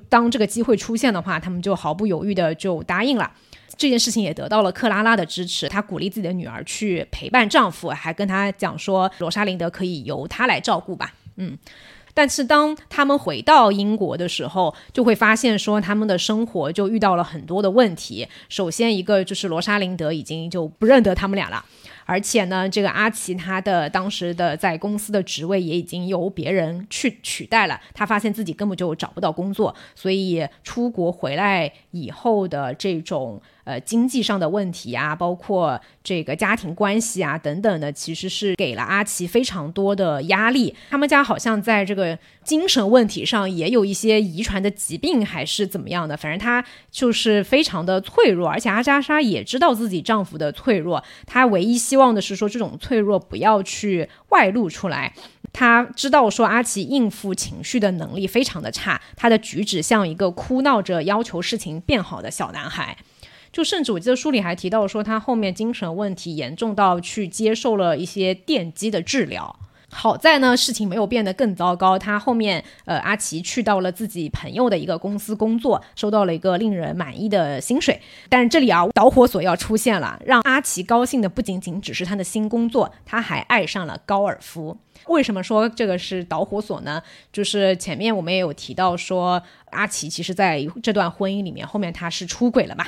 [0.07, 3.31] 当这个机会出现的话，他们就毫不犹豫的就答应了。
[3.75, 11.13] 这件事情也得到了克拉拉的支持，她鼓励自己的女儿去陪伴丈夫，还跟她讲说罗莎琳德可以由她来照顾吧。
[11.37, 11.57] 嗯。
[12.15, 18.27] 但是当他们回到英国的时候，就会发现说他们的生活就遇到了很多的问题。
[18.49, 21.63] 首先一个就是罗莎琳德已经就不认得他们俩了，
[22.05, 27.79] 而且呢，这个阿奇他的当时的在公司的职位也已经由别人去取代了。
[27.93, 33.41] 他发现自己根本就找不到工作，所以出国回来以后的这种。
[33.65, 40.73] 呃，经济上的问题啊，包括这个家庭关系啊等等的，其实是给了阿奇非常多的压力。
[40.89, 46.15] 他们家好像在这个精神问题上也有一些遗传的疾病，还是怎么样的？
[46.15, 55.11] 反正她就是非常的脆弱，而且阿加莎也知道自己丈夫的脆弱，她唯一希望的是说这种脆弱不要去外露出来。
[55.51, 62.95] 她知道说阿奇应付情绪的能力非常的差，他的举止像一个哭闹着要求事情变好的小男孩。
[63.55, 69.57] 就甚至我记得书里还提到说，他后面精神问题严重到去接受了一些电击的治疗。
[69.89, 71.97] 好在呢，事情没有变得更糟糕。
[71.97, 78.01] 他后面呃，阿奇去到了自己朋友的一个公司工作，收到了一个令人满意的薪水。
[78.27, 84.77] 但是这里啊，导火索要出现了，让阿奇高兴的不仅仅只是他的新工作，他还爱上了高尔夫。
[85.07, 87.01] 为什么说这个是导火索呢？
[87.31, 92.85] 就是前面我们也有提到说，阿奇其实在这段婚姻里面，后面他是出轨了嘛。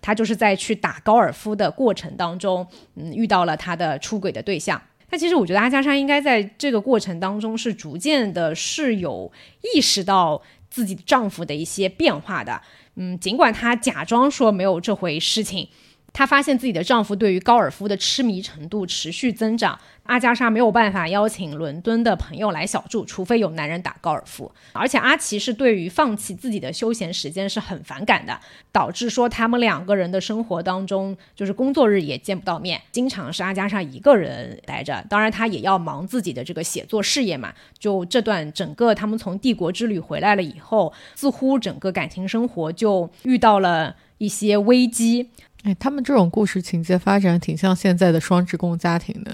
[0.00, 4.80] 他就是在去打高尔夫的过程当中，嗯，遇到了他的出轨的对象。
[5.08, 9.30] 但其实我觉得阿加莎应该在这个过程当中是逐渐的是有
[9.74, 12.60] 意识到自己丈夫的一些变化的。
[12.96, 15.68] 嗯，尽管她假装说没有这回事情。
[16.16, 24.50] 她发现自己的丈夫对于高尔夫的痴迷程度持续增长，阿加莎没有办法邀请伦敦的朋友来小住，除非有男人打高尔夫。
[24.72, 28.40] 而且阿奇是对于放弃自己的休闲时间是很反感的，
[28.72, 35.04] 导致说他们两个人的生活当中，就是工作日也见不到面，经常是阿加莎一个人待着。
[35.10, 37.52] 当然，他也要忙自己的这个写作事业嘛。
[37.78, 45.28] 就这段整个他们从帝国之旅回来了以后，似乎整个感情生活就遇到了一些危机。
[45.64, 49.32] 哎，他们这种故事情节发展挺像现在的双职工家庭的，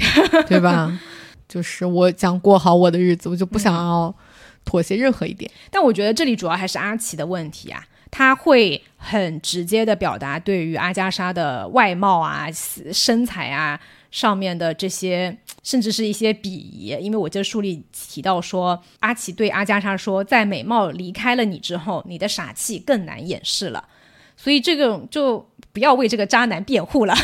[0.49, 0.99] 对吧？
[1.47, 4.15] 就是我想过好我的日子，我就不想要
[4.65, 5.51] 妥协任何一点。
[5.71, 12.47] 但我觉得这里主要还是阿奇的问题啊，他会很直接的表达对于阿加莎的外貌啊、
[12.91, 13.79] 身材啊
[14.11, 16.97] 上面的这些，甚至是一些鄙夷。
[16.99, 23.87] 因为我这书里提到说，阿奇对阿加莎说，在美貌离开了你之后，你的傻气更难掩饰了。
[24.39, 25.47] 所以这个就。
[25.73, 27.15] 不要为这个渣男辩护了，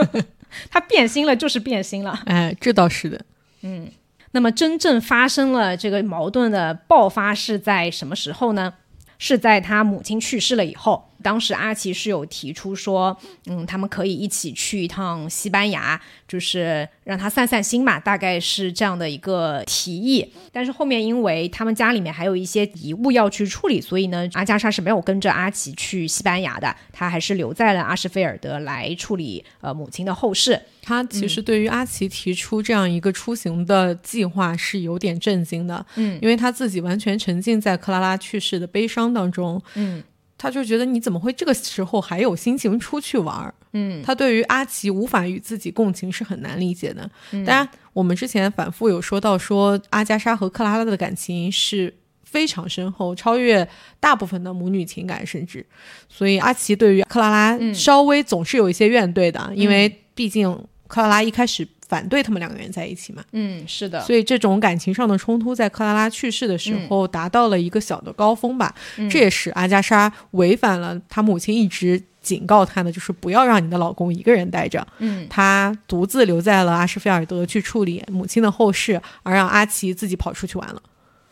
[0.70, 2.20] 他变心了就是变心了。
[2.26, 3.20] 哎，这倒是的。
[3.62, 3.88] 嗯，
[4.32, 8.74] 那么真正发生了这个矛盾的爆发是在什么时候呢？
[9.18, 11.07] 是在他母亲去世了以后。
[11.22, 13.16] 当时阿奇是有提出说，
[13.46, 20.32] 嗯，他们可以一起去一趟西班牙，就是让他散散心嘛，大概是这样的一个提议。
[20.52, 30.60] 但是后面因为他们家里面还有一些遗物要去处理，所以呢，阿加莎是没有跟着阿奇去西班牙的，他还是留在了阿什菲尔德来处理呃母亲的后事。
[30.82, 40.02] 他其实对于阿奇提出这样一个出行的计划是有点震惊的，嗯，因为他自己完全沉浸在克拉拉去世的悲伤当中，嗯。
[40.38, 43.52] 他就觉得你怎么会这个时候还有心情出去玩儿？
[43.72, 47.10] 嗯，他对于阿奇无法与自己共情是很难理解的。
[47.44, 53.68] 当然，我们之前反复有说到，说阿加莎和克拉拉的感情是非常深厚，超越
[53.98, 55.66] 大部分的母女情感，甚至，
[56.08, 60.48] 所以阿奇对于克拉拉稍微总是有一些怨怼的，因为毕竟
[60.86, 63.24] 克拉拉一开始反对他们两个人在一起嘛。
[63.32, 64.00] 嗯，是的。
[64.02, 68.74] 所以这种感情上的冲突，在克拉拉去世的时候达到了一个小的高峰吧。
[69.10, 72.02] 这也是阿加莎违反了她母亲一直。
[72.20, 80.82] 警告她的就是不要让你的老公一个人待着，嗯，她独自留在了阿什菲尔德去处理母亲的后事，而让阿奇自己跑出去玩了。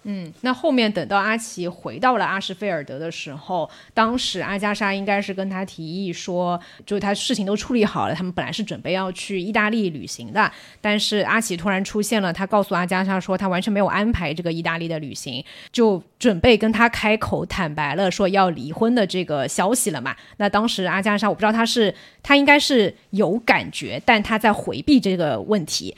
[0.09, 10.49] 嗯，那后面等到阿奇回到了阿什菲尔德的时候，当时阿加莎应该是跟他提议说，就是他事情都处理好了，他们本来是准备要去意大利旅行的，
[10.81, 20.15] 但是阿奇突然出现了，他告诉阿加莎说他完全没有安排这个意大利的旅行，就准备跟他开口坦白了说要离婚的这个消息了嘛。
[20.37, 21.93] 那当时阿加莎我不知道他是
[22.23, 25.97] 他应该是有感觉，但他在回避这个问题。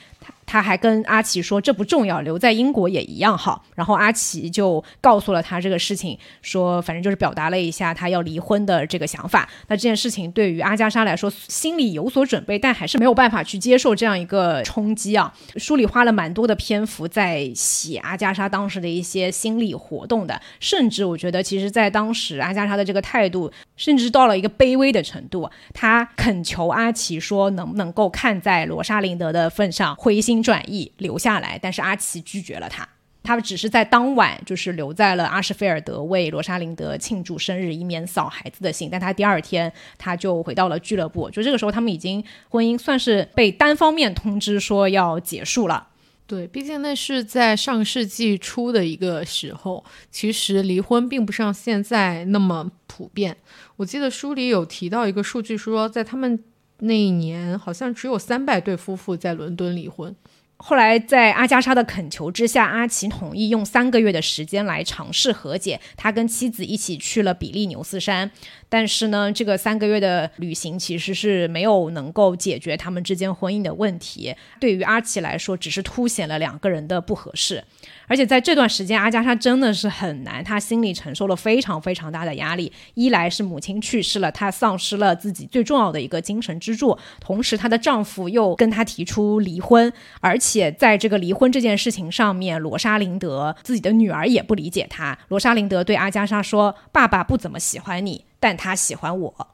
[0.49, 3.63] 他还跟阿奇说这不重要，留在英国也一样好。
[3.75, 9.47] 然后阿奇就告诉了他这个事情，说反正就是表达了一下他要离婚的这个想法。
[9.67, 15.31] 那这件事情对于阿加莎来说，心里有所准备，但还是没有办法去接受这样一个冲击啊。
[15.57, 30.38] 书里花了蛮多的篇幅在写阿加莎当时的一些心理活动的，甚至我觉得，其实，在当时阿加莎的这个态度，甚至到了一个卑微的程度，他恳求阿奇说，能不能够看在罗莎琳德的份上，灰心。
[30.41, 32.87] 转意留下来，但是阿奇拒绝了他。
[33.21, 38.89] 他们只是在当晚就是留在了阿什菲尔德为罗莎琳德庆祝生日，以免扫孩子的兴。
[38.89, 41.29] 但他第二天他就回到了俱乐部。
[41.29, 45.89] 就这个时候，他们已经婚姻算是被单方面通知说要结束了。
[46.25, 53.35] 对，毕竟那是在上世纪初的一个时候，其实离婚并不像现在那么普遍。
[53.75, 56.41] 我记得书里有提到一个数据，说在他们
[56.79, 60.15] 那一年，好像只有三百对夫妇在伦敦离婚。
[60.61, 65.79] 后来，在阿加莎的恳求之下，阿奇同意用三个月的时间来尝试和解。
[65.95, 68.29] 他跟妻子一起去了比利牛斯山，
[68.67, 74.35] 但是呢，这个三个月的旅行其实是没有能够解决他们之间婚姻的问题。
[74.59, 77.63] 对于阿奇来说，只是凸显了两个人的不合适。
[78.09, 82.73] 而且在这段时间，阿加莎真的是很难，她心里承受了非常非常大的压力。
[82.95, 95.17] 一来是母亲去世了，她丧失了自己最重要的一个精神支柱；同时，她的丈夫又跟她提出离婚，而且在这个离婚这件事情上面，罗莎琳德自己的女儿也不理解她。
[95.27, 99.47] 罗莎琳德对阿加莎说：“爸爸不怎么喜欢你，但他喜欢我。”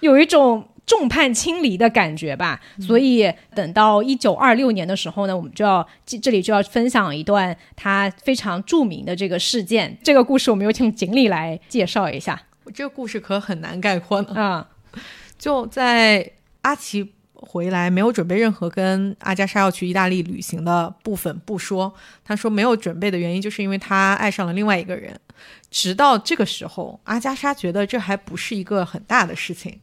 [0.00, 0.64] 有一种。
[0.86, 9.96] 众叛亲离的感觉吧，所以等到一九二六年的时候呢，我们就要这里就要分享一段他非常著名的这个事件。
[10.02, 12.40] 这个故事我们有请锦鲤来介绍一下。
[12.74, 14.34] 这个故事可很难概括呢。
[14.34, 14.68] 啊，
[15.38, 16.32] 就在
[16.62, 25.18] 阿奇回来没有准备任何跟阿加莎要去意大利旅行的部分不说，他说没有准备的原因就是因为他爱上了另外一个人。
[25.70, 29.80] 直到这个时候，阿加莎觉得这还不是一个很大的事情。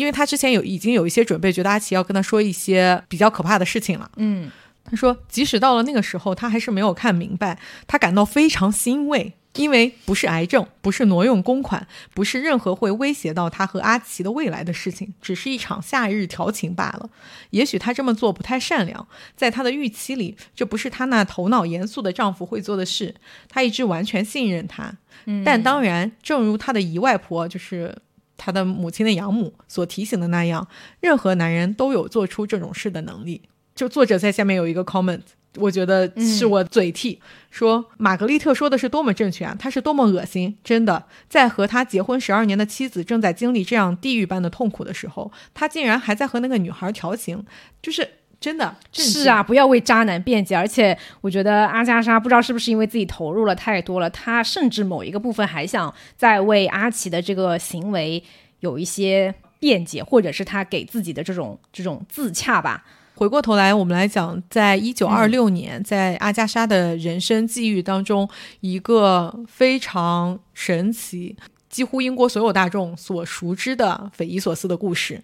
[0.00, 4.10] 因为他之前有已经有一些准备，觉得阿奇要跟他说一些比较可怕的事情了。
[4.16, 4.50] 嗯，
[4.82, 17.10] 他说，即使到了那个时候，他还是没有看明白，他感到非常欣慰，因为不是癌症，不是挪用公款，不是任何会威胁到他和阿奇的未来的事情，只是一场夏日调情罢了。
[17.50, 23.14] 也许他这么做不太善良，在他的预期里，这不是他那头脑严肃的丈夫会做的事。
[23.50, 24.96] 他一直完全信任他，
[25.44, 27.94] 但当然，正如他的姨外婆就是。
[28.42, 30.66] 他的母亲的养母所提醒的那样，
[31.00, 33.42] 任何男人都有做出这种事的能力。
[33.74, 35.20] 就作者在下面有一个 comment，
[35.56, 37.20] 我觉得是我嘴替，
[37.50, 39.54] 说玛格丽特说的是多么正确啊！
[39.58, 47.44] 他是多么恶心，真的，在和他结婚十二年的妻子正在经历这样地狱般的痛苦的时候，他竟然还在和那个女孩调情，
[47.82, 48.08] 就是。
[48.40, 50.56] 真的是啊，不要为渣男辩解。
[50.56, 58.22] 而且我觉得阿加莎不知道是不是因为自己投入了太多了，她甚至某一个部分还想再为阿奇的这个行为
[58.60, 62.82] 有一些辩解，或者是他给自己的这种这种自洽吧。
[63.14, 68.26] 回过头来，我们来讲，在一九二六年，在阿加莎的人生际遇当中，
[68.60, 71.36] 一个非常神奇，
[71.68, 75.22] 几乎英国所有大众所熟知的匪夷所思的故事。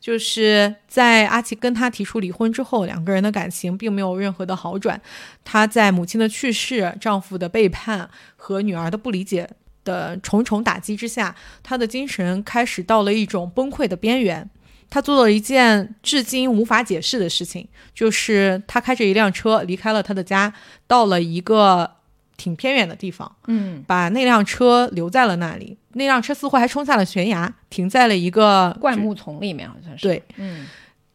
[0.00, 5.00] 就是在阿奇跟他提出离婚之后，两个人的感情并没有任何的好转。
[5.44, 9.48] 她在母亲的去世、丈夫的背叛和女儿的不理解
[9.84, 14.48] 的重重打击之下，她的精神开始到了一种崩溃的边缘。
[14.88, 20.52] 她做了一件至今无法解释的事情，就是她开着一辆车离开了她的家，
[20.86, 21.98] 到了一个。
[22.38, 25.76] 挺偏远的地方，嗯，把那辆车留在了那里。
[25.98, 30.08] 那辆车似乎还冲下了悬崖，停在了一个灌木丛里面，好像是。
[30.08, 30.66] 对，嗯，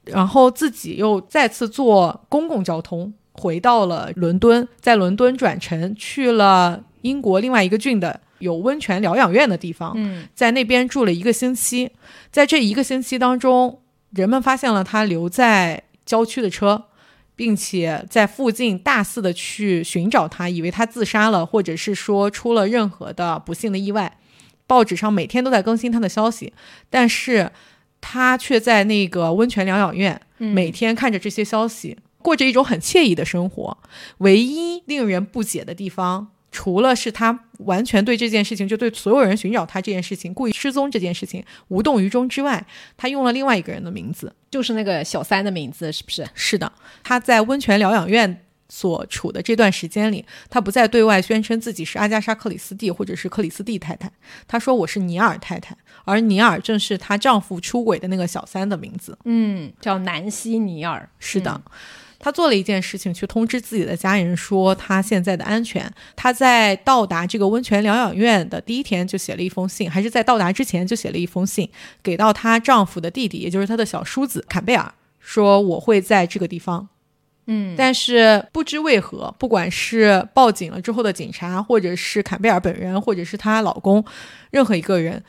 [0.03, 11.89] 然后自己又再次坐公共交通回到了伦敦，在伦敦转乘去了英国另外一个郡的有温泉疗养院的地方，嗯在那边住了一个星期。
[12.31, 13.79] 在这一个星期当中，
[14.11, 16.85] 人们发现了他留在郊区的车，
[17.35, 24.17] 并且在附近大肆的去寻找他，以为他自杀了，或者是说出了任何的不幸的意外。
[24.67, 26.53] 报纸上每天都在更新他的消息，
[26.89, 27.51] 但是
[28.01, 33.77] 他却在那个温泉疗养院，嗯每天看着这些消息，过着一种很惬意的生活。
[34.19, 42.65] 唯一令人不解的地方，除了是他完全对这件事情，就对所有人寻找他这件事情、故意失踪这件事情无动于衷之外，
[42.97, 44.33] 他用了另外一个人的名字。
[44.51, 46.27] 就是那个小三的名字，是不是？
[46.35, 46.71] 是的，
[47.03, 54.11] 他在温泉疗养院所处的这段时间里，他不再对外宣称自己是阿加莎·克里斯蒂或者是克里斯蒂太太，
[54.47, 59.17] 他说我是尼尔太太，而尼尔正是她丈夫出轨的那个小三的名字。
[59.25, 61.09] 嗯，叫南希尼尔。
[61.19, 61.61] 是的。
[62.19, 65.93] 他做了一件事情，去通知自己的家人说他现在的安全。
[66.15, 71.69] 他在到达这个温泉疗养院的第一天就写了一封信，还是在到达之前就写了一封信，
[72.01, 76.87] 给到她丈夫的弟弟，也就是她的小叔子坎贝尔，说我会在这个地方。
[77.45, 84.03] 嗯，但是不知为何，不管是报警了之后的警察，或者是坎贝尔本人，或者是她老公，
[84.51, 85.23] 任何一个人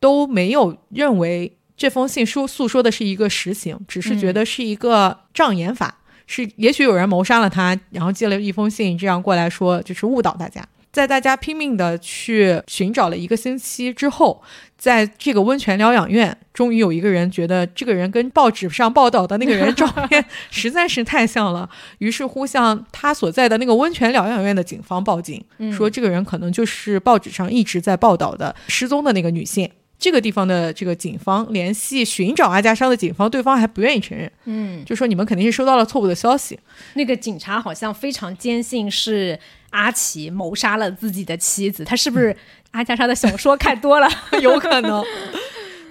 [0.00, 10.66] 都没有认为这封信说诉说的是一个实情，只是觉得是一个障眼法，是也许有人谋杀了他，然后寄了一封信，这样过来说就是误导大家。
[10.92, 14.42] 在大家拼命的去寻找了一个星期之后，
[14.76, 21.68] 在这个温泉疗养院，终于有一个人觉得这个人跟报纸上报道的那个人照片实在是太像了，
[21.98, 29.70] 于是乎向他所在的那个温泉疗养院的警方报警，说这个人可能就是报纸上一直在报道的失踪的那个女性。
[29.96, 36.58] 这个地方的这个警方联系寻找阿加莎的警方，对方还不愿意承认，嗯，就说你们肯定是收到了错误的消息。
[36.94, 39.38] 那个警察好像非常坚信是
[39.70, 42.36] 阿奇谋杀了自己的妻子，他是不是
[42.72, 44.08] 阿加莎的小说看多了？
[44.40, 45.04] 有可能。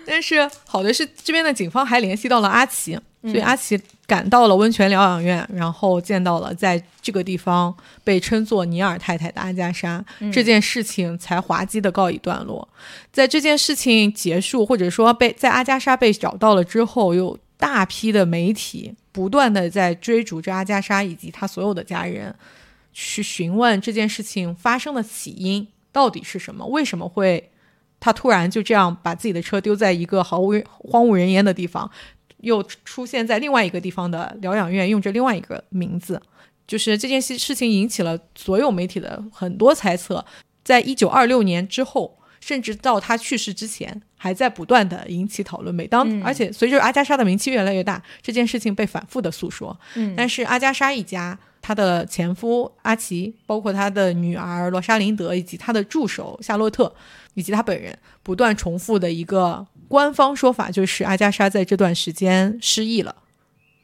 [0.06, 10.04] 但是好的是，这边的警方还联系到了阿奇，所以阿奇赶到了温泉疗养院，然后见到了在这个地方被称作尼尔太太的阿加莎，
[10.34, 12.68] 这件事情才滑稽的告一段落。
[13.12, 22.34] 在这件事情结束，或者说被在阿加莎被找到了之后，有大批的媒体不断的在追逐着阿加莎以及她所有的家人，
[23.02, 27.52] 去询问这件事情发生的起因到底是什么，为什么会。
[28.02, 31.90] 他突然就这样把自己的车丢在一个毫无荒无人烟的地方，
[32.38, 36.22] 又出现在另外一个地方的疗养院，用着另外一个名字。
[36.66, 40.26] 就是这件事事情引起了所有媒体的很多猜测，
[40.64, 45.76] 在一九二六年之后，甚至到他去世之前，还在不断的引起讨论。
[45.76, 49.78] 每当、嗯而且随着阿加莎的名气越来越大，这件事情被反复的诉说。
[49.96, 51.38] 嗯但是阿加莎一家，
[51.70, 56.92] 她的前夫阿奇，包括她的女儿罗莎琳德，以及她的助手夏洛特，
[57.36, 63.14] 以及她本人，不断重复的一个官方说法，就是阿加莎在这段时间失忆了。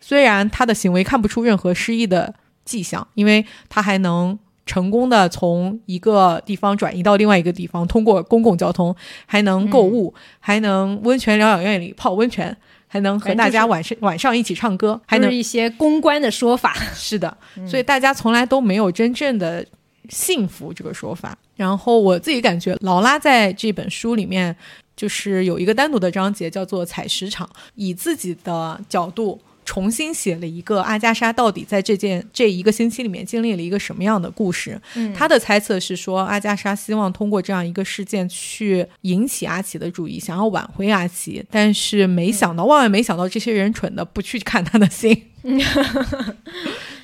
[0.01, 2.33] 虽然她的行为看不出任何失忆的
[2.63, 8.95] 迹象，因为她还能成功的从一个地方转移到另外一个地方，通过公共交通，
[9.27, 12.57] 还能购物，还能温泉疗养院里泡温泉，
[12.95, 16.73] 还能和大家晚上晚上一起唱歌，还能一些公关的说法。
[16.95, 17.37] 是的，
[17.67, 19.65] 所以大家从来都没有真正的
[20.07, 21.37] 幸福这个说法。
[21.57, 24.55] 然后我自己感觉，劳拉在这本书里面
[24.95, 29.37] 就是有一个单独的章节叫做“采石场”，以自己的角度。
[29.65, 34.79] 重新写了一个阿加莎到底在这件这一个星期里面经历了一个什么样的故事？
[34.93, 45.23] 嗯他的猜测是说，阿加莎希望通过这样一个事件去引起阿奇的注意，想要挽回阿奇，但是没想到，万万没想到，这些人蠢的不去看他的信。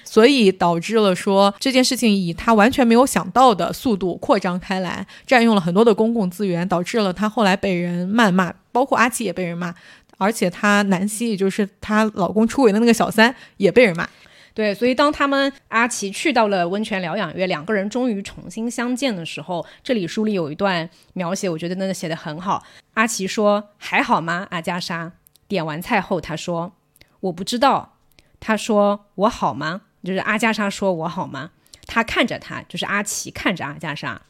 [0.04, 9.74] 所以导致了说这件事情以他完全没有想到的速度扩张开来，占用了很多的公共资源，导致了他后来被人谩骂，包括阿奇也被人骂，
[10.22, 14.08] 而且她南希，也就是她老公出轨的那个小三，也被人骂。
[14.54, 22.64] 对，所以当他们阿奇去到了温泉疗养院，两个人终于重新相见的时候，这里书里有一段描写，我觉得那个写的很好。
[22.94, 25.14] 阿奇说：“还好吗，阿加莎？”
[25.50, 26.74] 点完菜后，他说
[27.22, 27.98] ：“我不知道。”
[28.40, 31.52] 他说：“我好吗？”就是阿加莎说：“我好吗？”
[31.88, 34.22] 他看着他，就是阿奇看着阿加莎。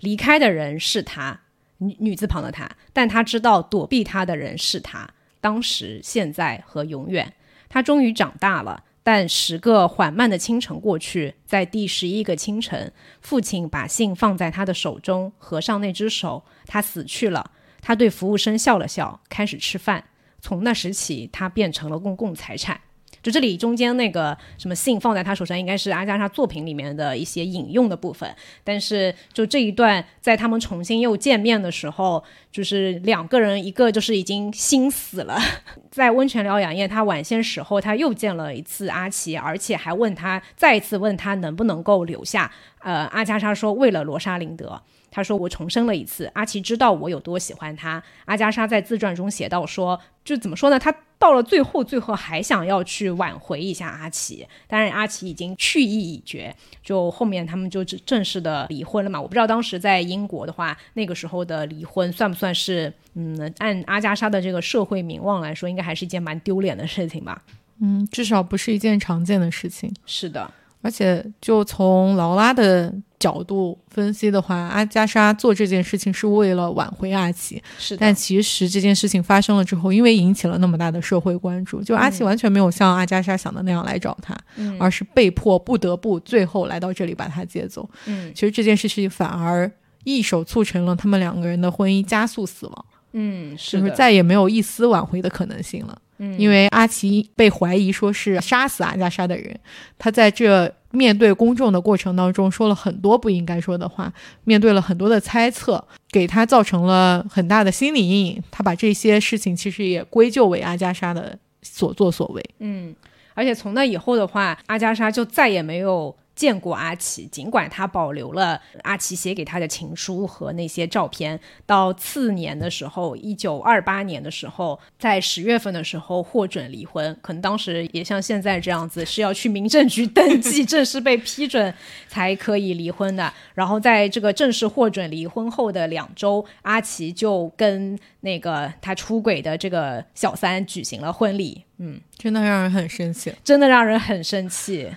[0.00, 1.40] 离开的人是他，
[1.78, 5.10] 女女字旁的他，但他知道躲避他的人是他。
[5.44, 7.34] 当时、现在和永远，
[7.68, 8.82] 他终于长大了。
[9.02, 12.90] 但十个缓慢的清晨过去，在第十一个清晨，
[13.20, 17.50] 父亲把信放在他的手中，合上那只手，他死去了。
[17.82, 20.04] 他对服务生笑了笑，开始吃饭。
[20.40, 22.80] 从那时起，他变成了公共财产。
[23.24, 28.30] 就这里中间那个什么信放在他手上，应该是阿加莎作品里面的一些引用的部分。
[28.62, 32.22] 但是就这一段，在他们重新又见面的时候，
[32.52, 35.38] 就是两个人，一个就是已经心死了，
[35.90, 42.52] 在温泉疗养院，他晚些时候他又见了一次阿奇，而且还问他，再一次问他能不能够留下。
[42.80, 44.82] 呃，阿加莎说为了罗莎琳德。
[45.14, 50.76] 他说：“我重生了一次，阿奇知道我有多喜欢他。”阿加莎在自传中写到说：“就怎么说呢？
[50.76, 56.52] 他到了最后，最后还想要去挽回一下阿奇，当然阿奇已经去意已决。
[56.82, 59.20] 就后面他们就正式的离婚了嘛？
[59.20, 62.92] 我不知道当时在英国的话，那个时候的离婚算不算是……
[63.14, 67.40] 嗯，按阿加莎的这个社会名望来说，应该还是一件蛮丢脸的事情吧？
[67.80, 69.94] 嗯，至少不是一件常见的事情。
[70.04, 70.50] 是的。”
[70.82, 72.92] 而且，就从劳拉的
[73.24, 77.62] 角度分析的话，阿加莎做这件事情是为了挽回阿奇。
[77.78, 84.36] 是，但其实这件事情发生了之后，因为引起了那么大的社会关注，就阿奇完全没有像阿加莎想的那样来找他，
[84.78, 87.88] 而是被迫不得不最后来到这里把他接走。
[88.04, 89.72] 嗯，其实这件事情反而
[90.04, 92.86] 一手促成了他们两个人的婚姻加速死亡。
[93.12, 95.98] 嗯，是再也没有一丝挽回的可能性了。
[96.18, 99.58] 嗯，因为阿奇被怀疑说是杀死阿加莎的人，
[99.98, 104.12] 他在这面对公众的过程当中说了很多不应该说的话，
[104.44, 108.42] 面对了很多的猜测，给他造成了很大的心理阴影。
[108.50, 112.42] 他把这些事情其实也归咎为阿加莎的所作所为。
[112.60, 112.94] 嗯，
[113.34, 116.16] 而且从那以后的话，阿加莎就再也没有。
[116.34, 121.38] 见过阿奇，尽管他保留了阿奇写给他的情书和那些照片。
[121.66, 127.16] 到次年的时候，一九二八年的时候，在十月份的时候获准离婚。
[127.22, 131.72] 可能当时也像现在这样子，是要去民政局登记， 正式被批准
[132.08, 133.32] 才可以离婚的。
[133.54, 141.64] 然后在这个正式获准离婚后的两周，阿奇就跟那个他出轨的这个小三举行了婚礼。
[141.78, 144.88] 嗯，真的让人很生气，真的让人很生气。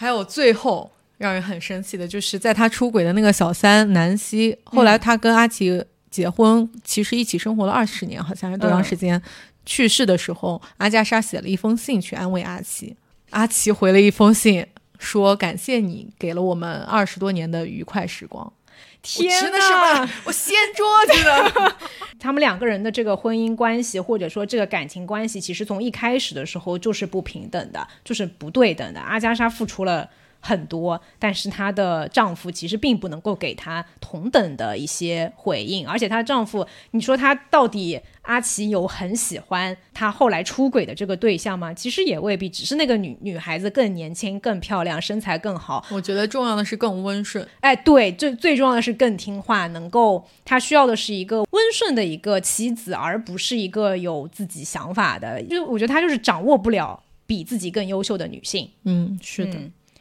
[0.00, 9.20] 还有最后让人很生气的就是，在他出轨的那个小三南希，后来他跟阿奇结婚，其实一起生活了二十年，好像是多长时间？
[9.66, 12.94] 去世的时候，阿加莎写了一封信去安慰阿奇，
[13.30, 14.64] 阿奇回了一封信，
[15.00, 18.52] 说感谢你给了我们二十多年的愉快时光。
[19.02, 20.08] 天呐！
[20.24, 21.76] 我掀桌子了。
[22.20, 29.00] 他们两个人的这个婚姻关系，或者说这个感情关系，其实从一开始的时候就是不平等的，就是不对等的。
[29.00, 30.10] 阿加莎付出了。
[30.40, 41.74] 很多，但是她的丈夫其实并不能够给她同等的一些回应，而且她丈夫，你说她到底阿奇有很喜欢她后来出轨的这个对象吗？
[41.74, 45.84] 其实也未必，只是那个女女孩子更年轻、更漂亮、身材更好。
[45.90, 47.46] 我觉得重要的是更温顺。
[47.60, 55.42] 哎，对，最最重要的是更听话，能够她需要的是一个温顺的一个妻子，而不是一个有自己想法的。
[55.44, 58.70] 就我觉得她就是掌握不了比自己更优秀的女性。
[58.84, 59.58] 嗯，是的。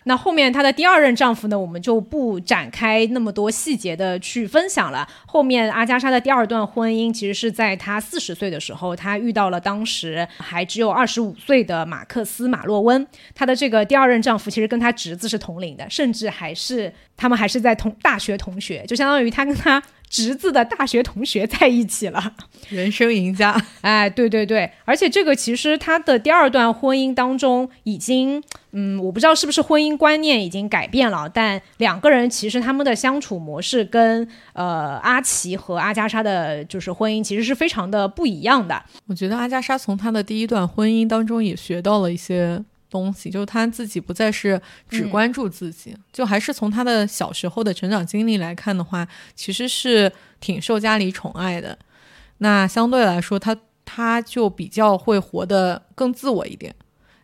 [0.07, 5.07] 那后面她的第二任丈夫呢，我们就不展开那么多细节的去分享了。
[5.27, 13.05] 后面阿加莎的第二段婚姻，其实是在她四十岁的时候，她遇到了当时还只有二十五岁的马克思马洛温。
[13.35, 19.83] 她的这个第二任丈夫其实跟她侄子是同龄的，甚至还是他们还是在同大学同学，就相当于他跟他。
[20.09, 22.33] 侄子的大学同学在一起了，
[22.69, 23.61] 人生赢家。
[23.81, 28.41] 哎，对对对，而且这个其实他的第二段婚姻当中已经，
[28.71, 38.81] 嗯，我不知道是不是婚姻观念已经改变了，但两个人其实他们的相处模式跟呃阿奇和阿加莎的就是婚姻其实是非常的不一样的。
[39.07, 42.63] 我觉得阿加莎从他的第一段婚姻当中也学到了一些。
[42.89, 51.77] 东西就是他自己不再是只关注自己，就还是从他的小时候的成长经历来看的话，其实是挺受家里宠爱的。
[52.39, 56.73] 那相对来说，他他就比较会活得更自我一点。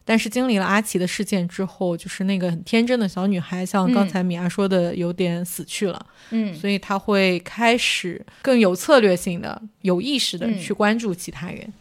[0.06, 6.06] 但是经历了阿奇的事件之后，就是那个很天真的小女孩，像刚才米娅说的，有点死去了。
[6.32, 11.72] 嗯，所以她会开始更有策略性的、有意识的去关注其他人。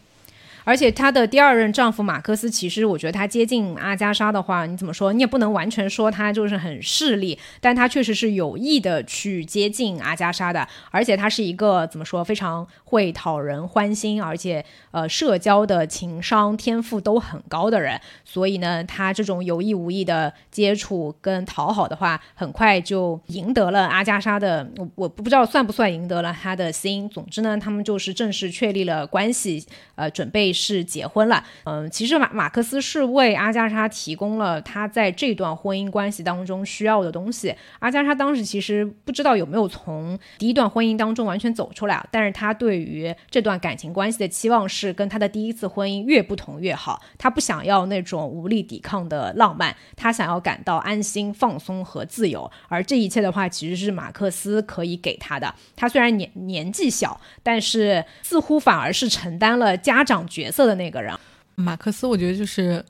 [0.63, 5.11] 而且她的第二任丈夫马克思，其实我觉得他接近阿加莎的话，你怎么说？
[5.11, 10.65] 你也不能完全说他就是很势利，但他确实是有意的去接近阿加莎的。
[10.91, 17.99] 而且他是一个怎么说，非常会讨人欢心，而且呃社交的情商天赋都很高的人。
[18.23, 27.09] 所以呢，他这种有意无意的接触跟讨好的话，很快就赢得了阿加莎的，我我不知道算不算赢得了他的心。
[27.09, 30.52] 总之呢，他们就是正式确立了关系，呃，准备。
[30.53, 31.43] 式结婚了。
[31.65, 37.55] 嗯，其实马马克思是为阿加莎提供了他在这段婚姻关系当中需要的东西。
[37.79, 47.01] 阿加莎当时其实不知道有没有从第一段婚姻当中完全走出来，但是他对于这段感情关系的期望是跟他的第一次婚姻越不同越好。
[47.17, 52.49] 他不想要那种无力抵抗的浪漫，他想要感到安心、放松和自由。
[52.67, 55.53] 而这一切的话，其实是马克思可以给他的。
[55.75, 61.13] 他虽然年年纪小，但是似乎反而是承担了家长角色的那个人。
[61.55, 62.83] 马克思，我觉得就是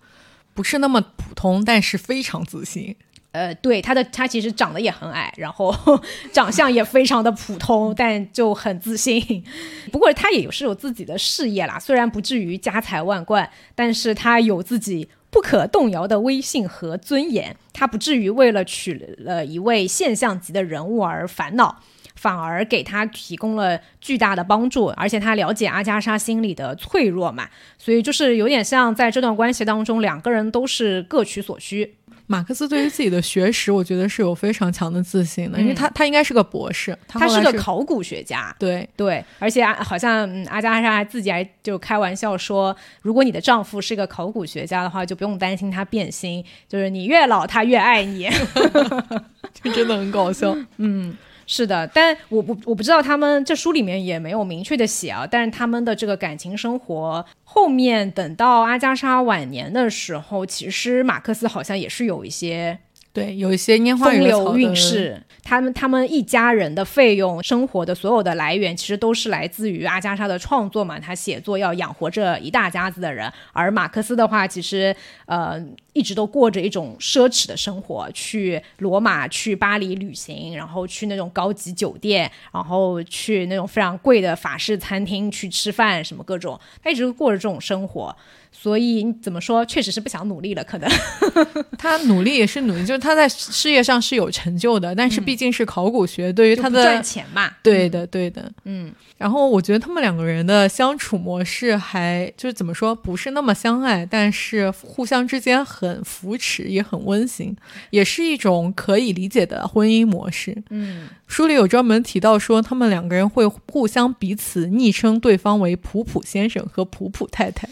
[0.53, 2.95] 不是那么普通，但是非常自信。
[3.31, 5.75] 呃，对他的他其实长得也很矮，然后
[6.31, 9.43] 长相也非常的普通，但就很自信。
[9.91, 17.57] 不过他也是有自己的事业啦，虽然不至于家财万贯，但是他有自己不可动摇的威信和尊严。
[17.73, 21.81] 他不至于为了娶了一位现象级的人物而烦恼，
[22.23, 24.85] 反而给他提供了巨大的帮助。
[24.95, 31.95] 而且他了解阿加莎心里的脆弱嘛，所以就是有点像在这段关系当中，两个人都是各取所需。
[32.25, 48.29] 马克思对于自己的学识，我觉得是有非常强的自信的，因为他他应该是个博士，他是个考古学家，对对，而且好像阿加莎自己还就开玩笑说，如果你的丈夫是个考古学家的话，就不用担心他变心，就是你越老他越爱你
[49.61, 51.15] 就真的很搞笑， 嗯。
[51.45, 55.27] 是的，但我不我不知道他们这书里面也没有明确的写啊。
[55.29, 62.79] 但是他们的这个感情生活后面，等到阿加莎晚年的时候，其实马克思好像也是有一些。
[63.11, 70.97] 对，有一些烟花风流韵事，他们他们一家人的费用、生活的所有的来源，其实都是来自于阿加莎的创作嘛。
[70.99, 88.15] 他写作要养活这一大家子的人，而马克思的话，其实呃一直都过着一种奢侈的生活，去罗马、去巴黎旅行，然后去那种高级酒店，然后去那种非常贵的法式餐厅去吃饭，什么各种，他一直过着这种生活。
[88.55, 90.63] 所以你怎么说，确实是不想努力了。
[90.63, 90.89] 可能
[91.77, 97.51] 他努力也是努力，就是他在事业上是有成就的，但是毕竟是考古学，对于他的赚钱嘛。
[97.61, 98.93] 对的，对的，嗯。
[99.17, 107.55] 然后我觉得他们两个人的相处模式还就是怎么说，不是那么相爱，但是互相之间很扶持，也很温馨，
[107.89, 110.61] 也是一种可以理解的婚姻模式。
[110.69, 117.69] 嗯，书里有专门提到说，他们两个人会互相彼此昵称对方为“普普先生”和“普普太太”。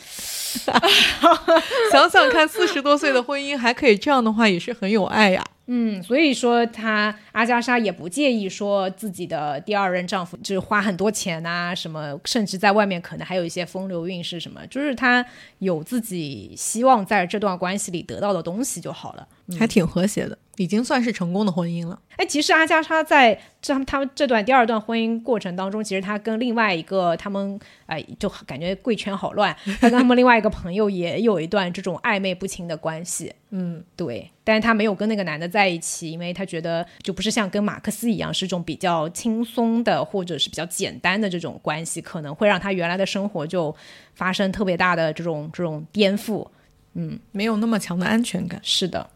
[1.92, 5.44] 想想看，四十多岁的婚姻还可以这样的话，也是很有爱呀。
[5.68, 15.26] 嗯，所以说她阿加莎也不介意说自己的第二任丈夫就是花很多钱啊，什么，甚至在外面可能还有一些风流韵事什么，就是她
[15.60, 19.26] 有自己希望在这段关系里得到的东西就好了，
[19.58, 22.00] 还挺和谐的，已经算是成功的婚姻了。
[22.18, 33.34] 哎，其实阿加莎在这他们这段第二段婚姻过程当中，其实她跟另外一个他们哎，就感觉贵圈好乱， 她跟他们另外一个朋友也有一段这种暧昧不清的关系。
[33.50, 43.76] 嗯，对，但是她没有跟那个男的在一起，因为她觉得就不是像跟马克思一样是种比较轻松的或者是比较简单的这种关系，可能会让她原来的生活就
[44.14, 46.48] 发生特别大的这种这种颠覆。
[46.94, 48.60] 嗯，没有那么强的安全感。
[48.62, 49.10] 是的。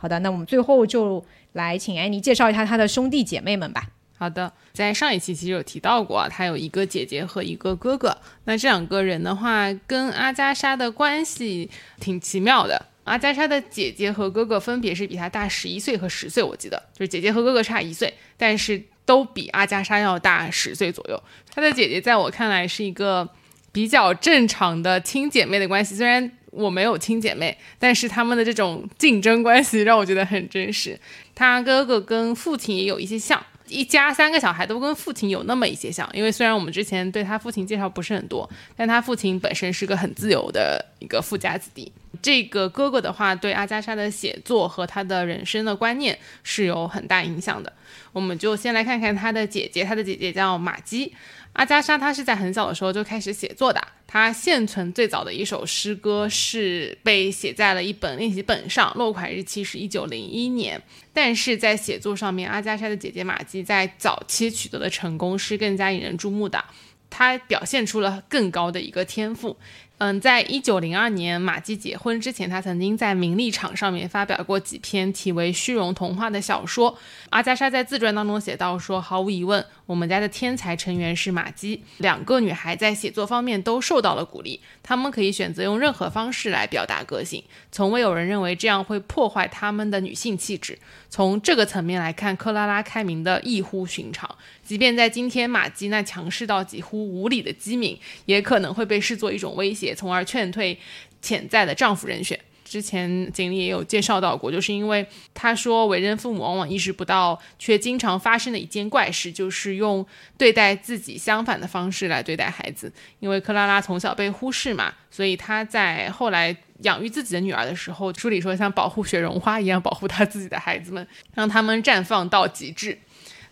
[0.00, 1.24] 好的，那我们最后就
[1.54, 3.88] 来请安妮介绍一下她的兄弟姐妹们吧。
[4.16, 8.16] 好的，在上一期其实有提到过，她有一个姐姐和一个哥哥。
[8.44, 11.68] 那这两个人的话，跟阿加莎的关系
[11.98, 12.86] 挺奇妙的。
[13.02, 21.20] 阿加莎的姐姐和哥哥分别是比她大十一岁和十岁，我记得就是姐姐和哥哥差一岁，但是都比阿加莎要大十岁左右。
[21.52, 23.28] 她的姐姐在我看来是一个
[23.72, 26.37] 比较正常的亲姐妹的关系，虽然。
[26.50, 30.98] 我没有亲姐妹，但是他们的这种竞争关系让我觉得很真实。
[31.34, 36.08] 他哥哥跟父亲也有一些像，一家三个小孩都跟父亲有那么一些像。
[36.12, 41.92] 因为虽然我们之前对他父亲介绍不是很多，但他父亲本身是个很自由的一个富家子弟。
[42.20, 47.72] 这个哥哥的话，对阿加莎的写作和他的人生的观念是有很大影响的。
[48.12, 51.12] 我们就先来看看他的姐姐，他的姐姐叫玛姬。
[51.58, 53.84] 阿加莎她是在很小的时候就开始写作的。
[54.06, 60.80] 她现存最早的一首诗歌是被写在了一本练习本上，落款日期是一九零一年。
[61.12, 66.64] 但是在写作上面，阿加莎的姐姐玛姬在早期取得的成功是更加引人注目的，
[67.10, 69.56] 她表现出了更高的一个天赋。
[69.98, 76.96] 嗯，在一九零二年马姬结婚之前，他曾经在名利场上面发表过几篇题为《虚荣童话》的小说。
[77.30, 81.82] 阿加莎在自传当中写到说：“毫无疑问，我们家的天才成员是马姬。
[81.96, 87.42] 两个女孩在写作方面都受到了鼓励，她们可以选择用任何方式来表达个性，
[87.72, 90.78] 从未有人认为这样会破坏她们的女性气质。
[91.10, 94.32] 从这个层面来看，克拉拉开明的异乎寻常。
[94.68, 100.78] 即便在今天，马姬那强势到几乎无理的机敏，也可能会被视作一种威胁。”，从而劝退
[101.22, 102.38] 潜在的丈夫人选。
[102.66, 110.06] 之前锦鲤也有介绍到过，就是因为他说为人父母往往意识不到，却经常发生的一件怪事，就是用
[110.36, 112.92] 对待自己相反的方式来对待孩子。
[113.20, 122.98] 因为克拉拉从小被忽视嘛，所以他在后来养育自己的女儿的时候，书里说像保护雪绒花一样保护他自己的孩子们，让他们绽放到极致。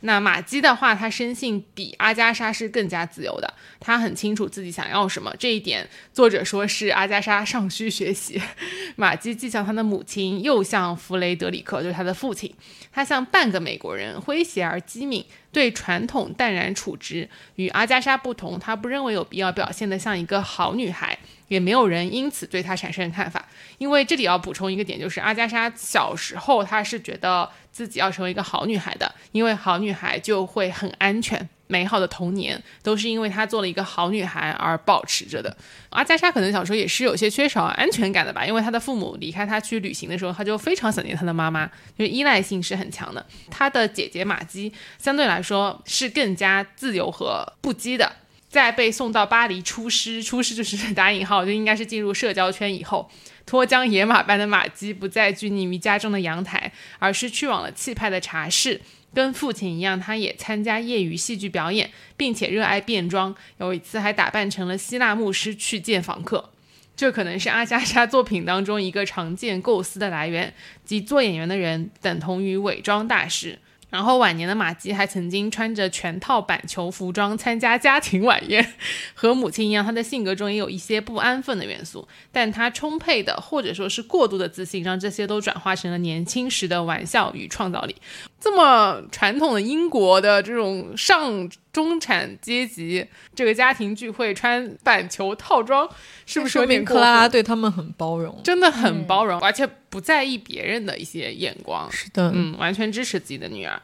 [0.07, 5.35] 那玛姬的话，她生性比阿加莎是更加自由的，她很清楚自己想要什么。
[5.37, 8.41] 这一点，作者说是阿加莎尚需学习。
[8.95, 12.55] 玛姬既像她的母亲，又像弗雷德里克，就是她的父亲。
[12.93, 17.29] 她像半个美国人，诙谐而机敏，对传统淡然处之。
[17.57, 21.19] 与阿加莎不同，她不认为有必要表现得像一个好女孩。
[21.49, 23.47] 也没有人因此对她产生看法，
[23.79, 35.57] 因为这里要补充一个点，就是阿加莎小时候她是觉得自己要成为一个好女孩的，因为好女孩就会很安全，美好的童年都是因为她做了一个好女孩而保持着的。
[35.91, 41.67] 阿加莎可能小时候也是有些缺少安全感的吧，因为她的父母离开她去旅行的时候，她就非常想念她的妈妈，
[41.97, 43.25] 就是依赖性是很强的。
[43.51, 48.11] 她的姐姐玛姬相对来说是更加自由和不羁的。
[48.57, 53.11] 在被送到巴黎出师，出师就是 打引号，就应该是进入社交圈以后，
[53.45, 58.81] 脱缰野马般的马基不再拘泥于家中的阳台，而是去往了气派的茶室。
[59.15, 63.35] 跟父亲一样，他也参加业余戏剧表演，并且热爱变装。
[63.59, 66.51] 有一次还打扮成了希腊牧师去见访客。
[66.97, 70.55] 这可能是阿加莎作品当中一个常见构思的来源，
[70.85, 73.59] 即做演员的人等同于伪装大师。
[73.89, 78.75] 然后晚年的玛姬还曾经穿着全套板球服装参加家庭晚宴，
[79.15, 87.95] 和母亲一样，她的性格中也有一些不安分的元素，但她充沛的或者说是过度的自信，让这些都转化成了年轻时的玩笑与创造力。
[88.41, 95.87] 这么传统的英国的这种上中产阶级，这个家庭聚会穿板球套装，
[96.25, 98.41] 是不是有点克拉拉对他们很包容？
[98.43, 101.87] 真的很包容，而且不在意别人的一些眼光。
[101.93, 103.79] 是的，嗯，完全支持自己的女儿。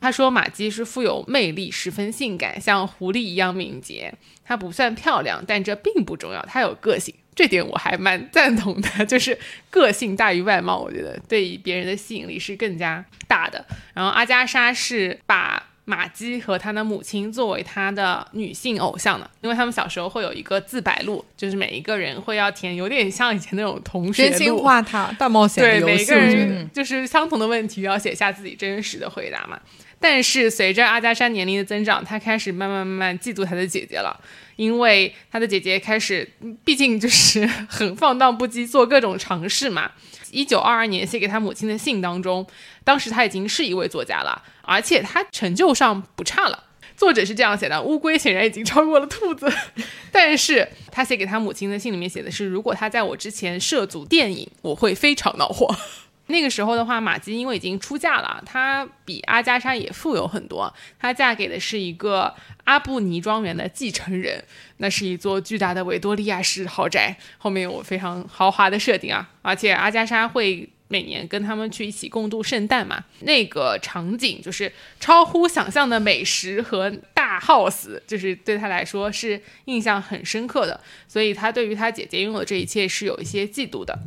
[0.00, 4.14] 他说玛姬是富有魅力，十分性感，像狐狸一样敏捷。
[4.44, 6.40] 她不算漂亮，但这并不重要。
[6.42, 7.12] 她有个性。
[7.34, 9.36] 这点我还蛮赞同的， 就是
[9.68, 13.64] 个性大于外貌，我觉得对别人的吸引力是更加大的。
[13.94, 29.58] 然后阿加莎是把玛姬和他的母亲作为他的女性偶像的，因为他们小时候会有一个自白录，就是每一个人会要填，有点像以前那种同学真心话大大冒险对，每一个人就是相同的问题要写下自己真实的回答嘛。
[29.98, 34.20] 但是随着阿加莎年龄的增长，她开始慢慢慢慢嫉妒她的姐姐了。
[34.56, 36.30] 因为他的姐姐开始，
[36.62, 39.90] 毕竟就是很放荡不羁，做各种尝试嘛。
[40.30, 42.46] 一九二二年写给他母亲的信当中，
[42.84, 46.64] 当时他已经是一位作家了，而且他成就上不差了。
[46.96, 49.52] 作者是这样写的：乌龟显然已经超过了兔子，
[50.12, 55.74] 但是他写给他母亲的信里面写的是，如果他在我之前涉足电影，我会非常恼火。
[56.28, 60.72] 那个时候的话，玛姬因为已经出嫁了，她比阿加莎也富有很多。
[60.98, 62.32] 她嫁给的是一个
[62.64, 64.42] 阿布尼庄园的继承人，
[64.76, 69.28] 那是一座巨大的维多利亚式豪宅，后面有非常豪华的设定啊。
[69.42, 74.70] 而且阿加莎会每年跟他们去一起共度圣诞嘛，那个场景就是
[75.00, 80.78] 超乎想象的美食和大 house，就是对他来说是印象很深刻的。
[81.08, 83.98] 所以他对于他姐姐拥有这一切是有一些嫉妒的。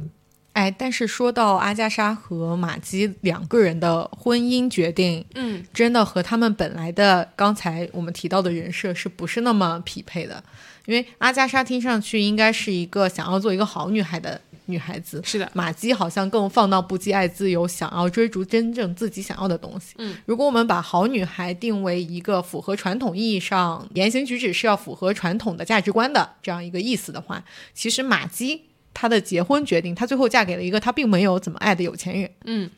[0.53, 10.41] 哎，但是说到阿加莎和玛姬两个人的婚姻决定，嗯，真的和他们本来的刚才我们提到的人设是不是那么匹配的？
[10.85, 15.49] 因为阿加莎听上去应该是一个想要做一个好女孩的女孩子，是的。
[15.53, 19.93] 玛姬好像更放荡不羁、爱自由，想要追逐真正自己想要的东西。
[19.97, 28.63] 嗯，如果我们把好女孩定为一个符合传统意义上言行举止是要符合传统的价值观的这样一个意思的话，其实玛姬。
[28.97, 32.31] 她的结婚决定，她最后嫁给了一个她并没有怎么爱的有钱人。
[32.45, 32.71] 嗯，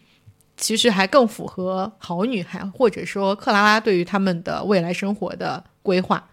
[0.58, 6.28] 其实还更符合好女孩或者说克拉拉对于他们的未来生活的规划。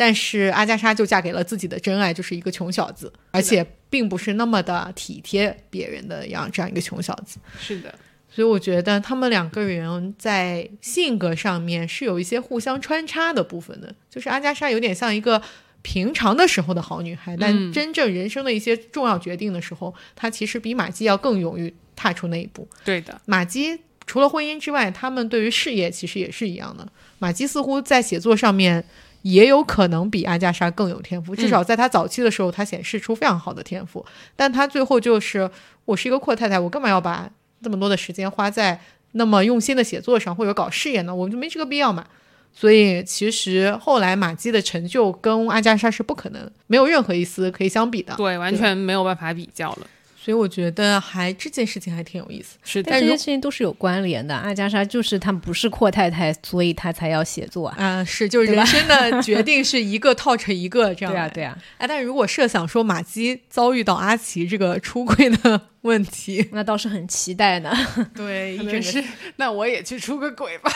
[0.00, 7.38] 但是阿加莎就嫁给了自己的真爱，就是一个穷小子，而且并不是那么的体贴别人的样这样一个穷小子。
[7.58, 7.94] 是的，
[8.30, 15.42] 所以我觉得他们两个人在性格上面是有一些互相穿插的部分的，就是阿加莎有点像一个。
[15.82, 22.68] 平常的时候的好女孩，但真正人生的一些重要决定的时候，她其实比玛姬要更勇于踏出那一步。
[22.84, 26.86] 对的，玛姬除了婚姻之外，他们对于事业其实也是一样的。
[27.18, 28.84] 玛姬似乎在写作上面
[29.22, 34.04] 也有可能比阿加莎更有天赋，至少在她早期的时候，她显示出非常好的天赋。
[34.34, 35.50] 但她最后就是，
[35.84, 37.28] 我是一个阔太太，我干嘛要把
[37.62, 38.80] 这么多的时间花在
[39.12, 41.14] 那么用心的写作上或者搞事业呢？
[41.14, 42.06] 我就没这个必要嘛。
[42.52, 48.14] 所以其实后来马基的成就跟阿加莎是不可能没有任何一丝可以相比的。
[48.16, 49.86] 对，完全没有办法比较了。
[50.22, 52.58] 所以我觉得还这件事情还挺有意思。
[52.62, 54.36] 是的，但这些事情都是有关联的。
[54.36, 57.76] 阿加莎就是她不是阔太太，所以她才要写作啊。
[57.78, 61.14] 啊，是，就是人生的决定是一个套成一个这样。
[61.14, 61.58] 对啊，对啊。
[61.78, 67.72] 哎，但如果设想说马姬遭遇到阿奇这个出轨的 问题，那倒是很期待呢。
[68.14, 69.02] 对，可能是
[69.36, 70.70] 那我也去出个轨吧。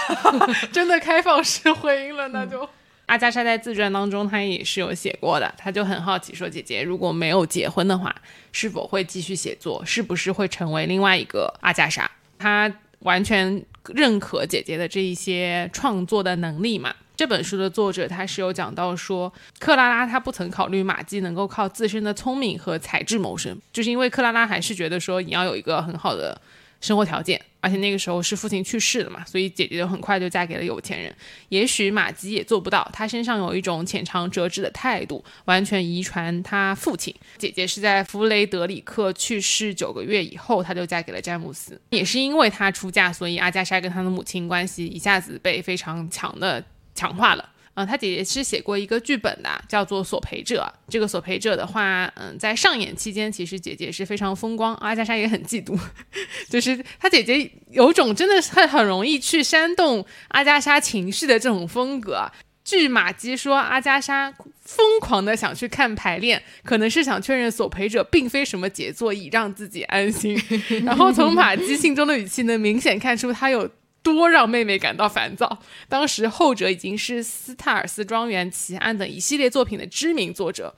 [0.72, 2.66] 真的开放式婚姻了，那就。
[3.06, 8.14] 阿加莎在自传当中，她也是有写过的，她就很好奇说：“姐姐如果没有结婚的话，
[8.50, 9.84] 是否会继续写作？
[9.84, 16.94] 是不是会成为另外一个阿加莎？”她完全认可姐姐的这一些创作的能力嘛。
[17.16, 26.40] 这本书的作者他是有讲到说，克拉拉她不曾考虑玛姬能够靠自身的聪明和才智谋生，就是因为克拉拉还是觉得说你要有一个很好的。
[26.80, 31.10] 生活条件，而且那个时候是父亲去世了嘛，所以姐姐就很快就嫁给了有钱人。
[31.48, 37.14] 也许玛吉也做不到，她身上有一种浅尝辄止的态度，完全遗传她父亲。
[37.38, 41.80] 姐姐是在弗雷德里克去世九个月以后，她就嫁给了詹姆斯。
[41.88, 46.62] 也是因为她出嫁，所以阿加莎跟她的母亲关系一下子被非常强的
[46.94, 47.48] 强化了。
[47.76, 50.72] 嗯，他姐姐是写过一个剧本的，叫做《索赔者》。
[50.88, 55.76] 这个索赔者的话，嗯，在上演期间，其实姐姐是非常风光，阿加莎也很嫉妒，
[56.48, 62.30] 就是他姐姐有种真的是很容易去煽动阿加莎情绪的这种风格。
[62.64, 70.40] 据马基说，阿加莎疯狂的想去看排练，可能是想确认索赔者并非什么杰作，以让自己安心。
[70.86, 73.68] 然后从马基信中的语气能明显看出他有。
[74.04, 75.58] 多让妹妹感到烦躁。
[75.88, 80.72] 当时后者已经是斯泰尔斯庄园奇案等一系列作品的知名作者，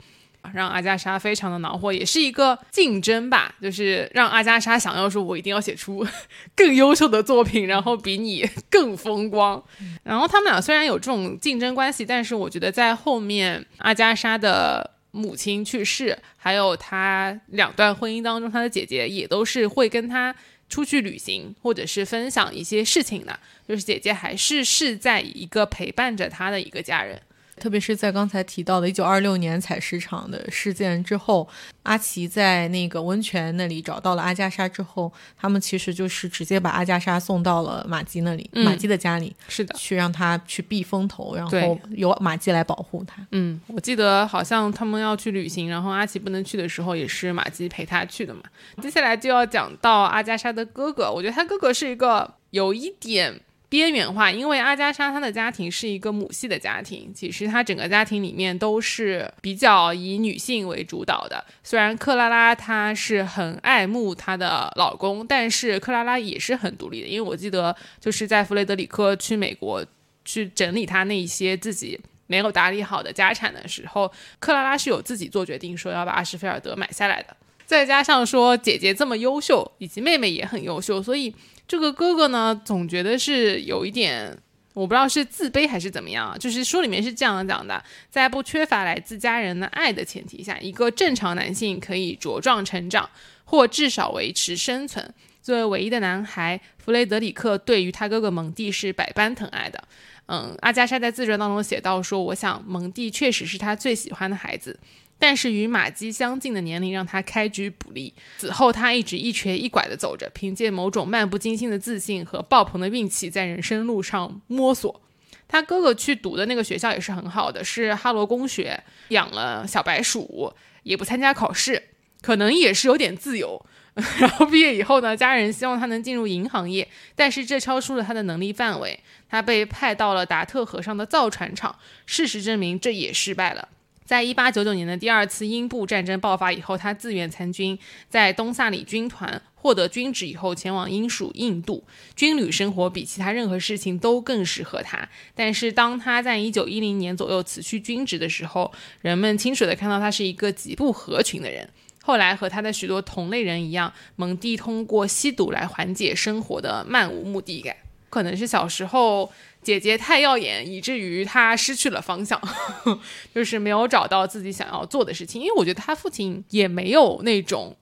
[0.53, 6.07] 让阿加莎非常的恼火，也是一个竞争吧，就是让阿加莎想要说，我一定要写出
[6.55, 9.61] 更优秀的作品，然后比你更风光。
[10.03, 20.33] 然后他们俩虽然有这种竞争关系，但是我觉得在后面阿加莎的母亲去世，还有她两段婚姻当中，她的姐姐也都是会跟她。
[20.69, 27.21] 出去旅行，或者是分享一些事情呢，就是姐姐还是是在一个陪伴着她的一个家人。
[27.59, 31.47] 特别是在刚才提到的1926年采石场的事件之后，
[31.83, 43.25] 阿奇在那个温泉那里找到了阿加莎之后，他们其实就是直接把阿加莎送到了马基那里，马基的家里，是的，去让他去避风头，然后由马基来保护他。
[43.31, 48.41] 嗯，我记得好像他们要去旅行，然后阿奇不能去的时候，也是马基陪他去的嘛。
[48.81, 53.41] 接下来就要讲到阿加莎的哥哥，我觉得他哥哥是一个有一点。
[53.69, 61.43] 边缘化，因为阿加莎她的家庭是一个母系的家庭，其实她整个家庭里面都是比较以女性为主导的。
[61.63, 67.07] 虽然克拉拉她是很爱慕她的老公，但是克拉拉也是很独立的。
[67.07, 69.85] 因为我记得就是在弗雷德里克去美国
[70.23, 74.09] 去整理他那些自己没有打理好的家产的时候，
[74.39, 77.35] 克拉拉是有自己做决定说要把阿什菲尔德买下来的。
[77.65, 81.35] 再加上说姐姐这么优秀，以及妹妹也很优秀，所以。
[81.67, 84.37] 这个哥哥呢，总觉得是有一点，
[84.73, 86.37] 我不知道是自卑还是怎么样啊。
[86.37, 93.09] 就是书里面是这样讲的：在不缺乏来自家人的爱的前提下，一个正常男性可以茁壮成长，
[93.43, 95.13] 或至少维持生存。
[95.41, 99.83] 作为唯一的男孩，弗雷德里克对于他哥哥蒙蒂是百般疼爱的。
[100.27, 104.77] 嗯，阿加莎在自传当中写到说：“我想蒙蒂确实是他最喜欢的孩子。”
[105.19, 108.13] 但是与马基相近的年龄让他开局不利。
[108.37, 115.01] 此后，他一直一瘸一拐地走着，凭借某种漫不经心的自信和爆棚的运气，在人生路上摸索。
[115.47, 120.53] 他哥哥去读的那个学校也是很好的，是哈罗公学，养了小白鼠，
[120.83, 121.81] 也不参加考试，
[122.21, 123.65] 可能也是有点自由。
[124.19, 128.99] 然后毕业以后呢，家人希望他能进入银行业，但是这超出了他的能力范围。
[129.27, 133.69] 他被派到了达特河上的造船厂，事实证明这也失败了。
[134.07, 137.77] 在一八九九年的第二次英布战争爆发以后，他自愿参军，
[138.07, 141.83] 在东萨里军团获得军职以后，前往英属印度。
[142.15, 145.09] 军旅生活比其他任何事情都更适合他。
[145.35, 151.69] 但是，当他在一九一零年左右辞去军职的时候，人们清楚地看到他是一个极不合群的人。
[152.01, 157.75] 后来，和他的许多同类人一样，蒙蒂通过吸毒来缓解生活的漫无目的感。
[158.09, 159.29] 可能是小时候。
[159.67, 162.41] 姐姐太耀眼，以至于她失去了方向，
[163.35, 165.41] 就是没有找到自己想要做的事情。
[165.41, 167.75] 因为我觉得她父亲也没有那种。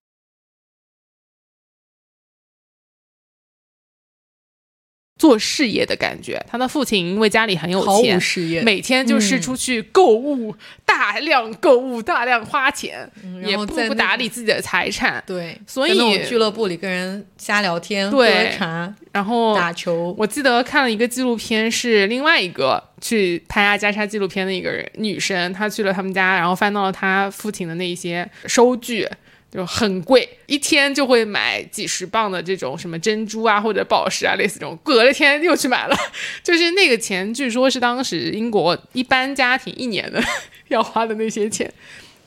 [5.18, 10.54] 做事业的感觉，他的父亲因为家里很有钱，每天就是出去购物，
[10.86, 13.10] 大量购物，大量花钱，
[13.46, 15.24] 也不不打理自己的财产。
[15.26, 18.28] 对，所以俱乐部里跟人瞎聊天，喝
[18.58, 20.14] 茶，然后打球。
[20.18, 29.08] 我记得看了一个纪录片，是另外一个去拍阿加莎纪录片的一个人女生，她去了他们家，然后翻到了她父亲的那一些收据。
[29.56, 35.96] 就很贵，一天就会买几十磅的这种什么珍珠啊或者宝石啊，类似这种，隔了天又去买了，
[36.44, 40.22] 就是那个钱，据说是当时英国一般家庭一年的
[40.68, 41.72] 要花的那些钱，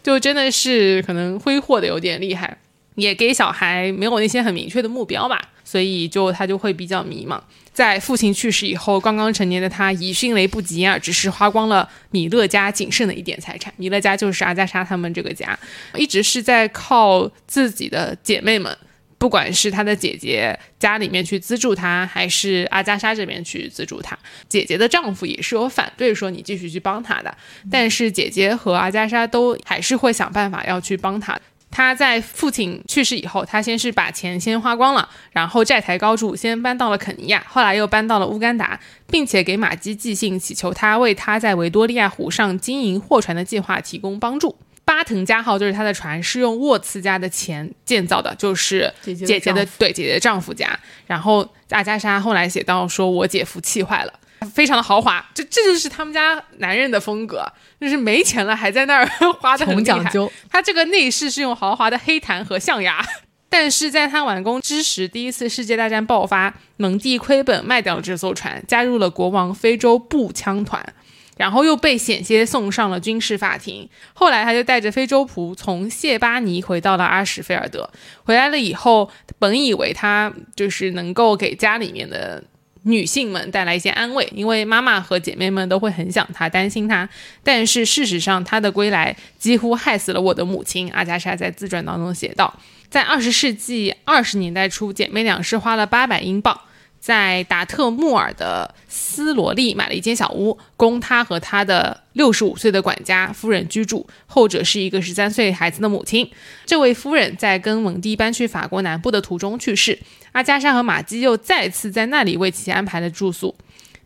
[0.03, 2.57] 就真的是可能挥霍的有点厉害，
[2.95, 7.39] 也给小孩没有那些很明确的目标吧，所以就他就会比较迷茫。
[7.75, 13.71] 在父亲去世以后，刚刚成年的他以迅雷不及掩耳之势花光了米勒家仅剩的一点财产。
[13.77, 15.57] 米勒家就是阿加莎他们这个家，
[15.95, 18.75] 一直是在靠自己的姐妹们，
[19.19, 24.19] 不管是他的姐姐家里面去资助他，还是阿加莎这边去资助他。
[24.49, 27.37] 姐姐的丈夫也是有反对说你继续去帮他的，
[27.71, 31.39] 但是姐姐和阿加莎都还是会想办法要去帮他。
[31.71, 44.57] 他在父亲去世以后，他先是把钱先花光了，然后债台高筑，先搬到了肯尼亚，后来又搬到了乌干达，并且给马基寄信，祈求他为他在维多利亚湖上经营货船的计划提供帮助。
[44.85, 50.79] 巴腾加号就是他的船，是用沃茨家的钱建造的，就是姐姐的对姐姐的丈夫家。
[51.07, 54.13] 然后阿加莎后来写到说：“我姐夫气坏了。”
[54.55, 57.45] 非常的豪华，这这就是他们家男人的风格，
[57.81, 59.07] 就是没钱了还在那儿
[59.41, 60.31] 花的很讲究。
[60.49, 63.05] 他这个内饰是用豪华的黑檀和象牙，
[63.49, 70.95] 但是在他完工之时，第一次世界大战爆发，蒙蒂亏本卖掉了这艘船，加入了国王非洲步枪团，
[71.37, 73.89] 然后又被险些送上了军事法庭。
[74.13, 77.91] 后来他就带着非洲仆从谢巴尼回到了阿什菲尔德，
[78.25, 82.45] 回来了以后，本以为他就是能够给家里面的。
[82.83, 87.09] 女性们带来一些安慰，因为妈妈和姐妹们都会很想她，担心她。
[87.43, 90.91] 但是事实上，她的归来几乎害死了我的母亲。
[90.93, 96.59] 阿加莎在自传当中写道，在二十世纪二十年代初，姐妹俩是花了八百英镑。
[97.01, 104.07] 在达特穆尔的斯罗利买了一间小屋，供他和他的六十五岁的管家夫人居住。
[104.27, 106.29] 后者是一个十三岁孩子的母亲。
[106.67, 109.99] 这位夫人在跟蒙蒂搬去法国南部的途中去世。
[110.33, 113.55] 阿加莎和玛姬又再次在那里为其安排了住宿。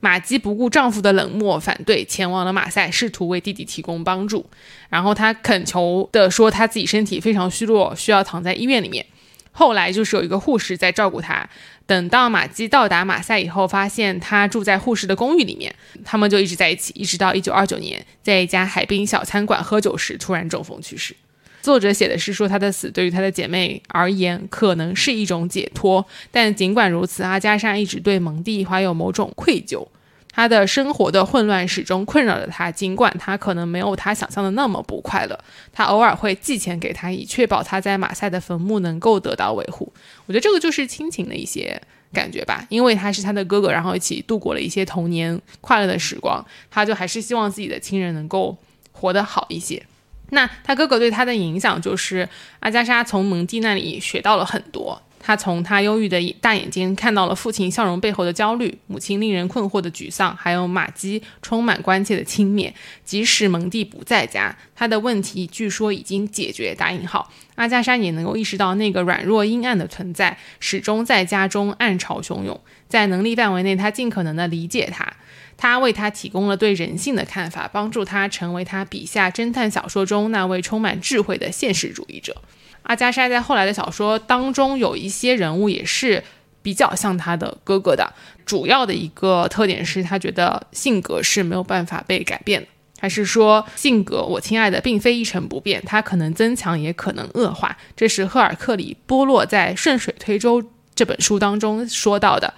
[0.00, 4.44] 玛姬不顾丈夫的冷漠反对，前往了马赛，试图为弟弟提供帮助。
[4.88, 9.06] 然后她恳求的说，她自己身体非常虚弱，需要躺在医院里面。
[9.52, 11.48] 后来就是有一个护士在照顾她。
[11.84, 15.74] 等到马基到达马赛以后，发现他住在护士的公寓里面，
[16.04, 21.14] 他们就一直在一起，一直到一九二九年，在一家海滨小餐馆喝酒时突然中风去世。
[21.60, 29.86] 作者写的是说他的死对于他的姐妹而言可能是一种解脱，但尽管如此，阿加莎一直对蒙蒂怀有某种愧疚。
[30.32, 35.38] 他的生活的混乱始终困扰着他，尽管他可能没有他想象的那么不快乐。
[35.72, 39.92] 他偶尔会寄钱给他，以确保他在马赛的坟墓能够得到维护。
[40.26, 41.80] 我觉得这个就是亲情的一些
[42.12, 48.56] 感觉吧，因为他是他的哥哥，然后一起度过了一些童年快乐的时光，他就还是希望自己的亲人能够
[48.92, 49.82] 活得好一些。
[50.30, 52.26] 那他哥哥对他的影响就是
[52.60, 55.02] 阿加莎从蒙蒂那里学到了很多。
[55.24, 62.72] 他从他忧郁的大眼睛看到了父亲笑容背后的焦虑，母亲令人困惑的沮丧，还有马基充满关切的轻蔑。
[63.04, 66.74] 即使蒙蒂不在家，他的问题据说已经解决。
[66.74, 72.60] 打引号，阿加莎也能够意识到那个软弱阴暗的存在始终在家中暗潮汹涌。
[72.88, 75.10] 在能力范围内，他尽可能的理解他。
[75.56, 82.42] 他为他提供了对人性的看法，帮助他成为他笔下侦探小说中那位充满智慧的现实主义者。
[82.82, 86.22] 阿加莎在后来的小说当中有一些人物也是
[86.62, 88.12] 比较像他的哥哥的，
[88.44, 92.68] 主要的一个特点是他觉得性格是没有办法被改变的，
[93.00, 97.76] 还是说性格，我亲爱的，并非一成不变，它可能增强，也可能恶化。
[97.96, 100.62] 这是赫尔克里·波洛在《顺水推舟》
[100.94, 102.54] 这本书当中说到的。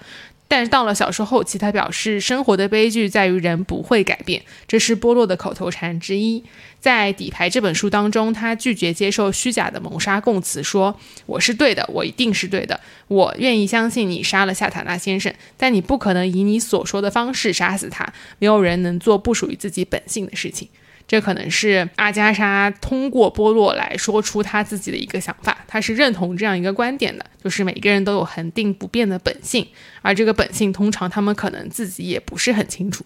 [0.47, 6.45] 但是到了小说后期，他表示生活的悲剧在于人不会改变，这是波洛的口头禅之一。
[6.79, 18.07] 在《底牌》这本书当中，他拒绝接受虚假的谋杀供词，说：“我是对的，我一定是对的，我愿意相信你杀了夏塔纳先生，但你不可能以你所说的方式杀死他。
[18.39, 20.69] 没有人能做不属于自己本性的事情。”
[21.07, 29.67] 这可能是阿加莎通过波洛来说出他自己的一个想法，他是认同这样一个观点的，就是每个人都有恒定不变的本性，
[30.03, 33.05] 而这个本性通常他们可能自己也不是很清楚。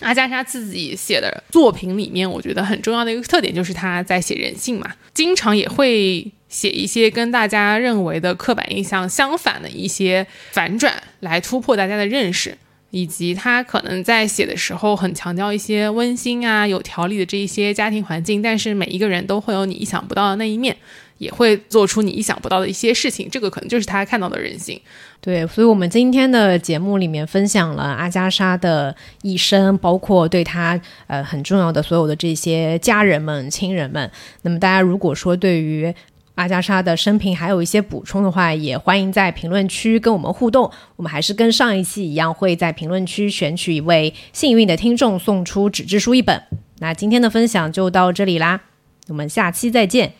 [0.00, 12.56] 阿加莎自己写的作品里面，我觉得很重要的一个特点就是他在写人性嘛，经常也会写一些跟大家认为的刻板印象相反的一些反转，来突破大家的认识。
[12.90, 20.76] 以及他可能在写的时候很强调一些温馨啊、有条理的这一些家庭环境，但是每一个人都会有你意想不到的那一面。
[21.18, 23.28] 也会做出你意想不到的一些事情。
[23.28, 24.80] 这个可能就是他看到的人性。
[25.20, 34.08] 对，所以，我们今天的节目里面分享了阿加莎的一生，包括对她呃很重要的所有的这些家人们、亲人们。
[34.42, 35.92] 那么，大家如果说对于
[36.38, 40.70] 阿加莎的生平还有一些补充的话，也欢迎在评论区跟我们互动。
[40.94, 46.40] 我们还是跟上一期一样，会在评论区选取一位幸运的听众，送出纸质书一本。
[46.78, 48.60] 那今天的分享就到这里啦，
[49.08, 50.12] 我们下期再见，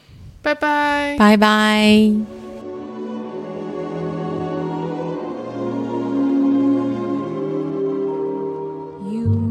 [0.43, 2.13] 拜拜，拜拜。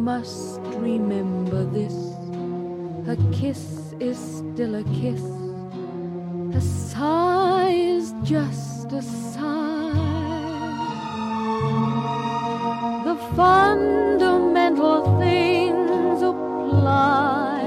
[0.07, 1.93] must remember this.
[3.07, 5.36] A kiss is still a kiss.
[6.57, 9.93] A sigh is just a sigh.
[13.05, 17.61] The fundamental things apply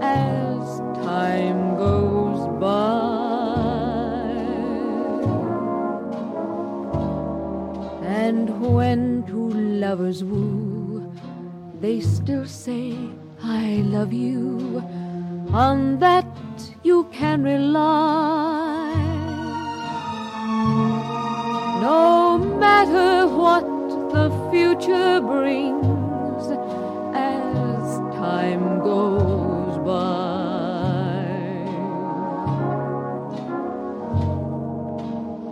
[0.00, 3.12] as time goes by.
[8.06, 9.50] And when two
[9.84, 11.12] lovers woo,
[11.82, 12.96] they still say,
[13.42, 14.82] I love you.
[15.52, 16.24] On that
[16.82, 18.94] you can rely.
[21.80, 23.64] No matter what
[24.12, 26.44] the future brings
[27.14, 30.32] as time goes by.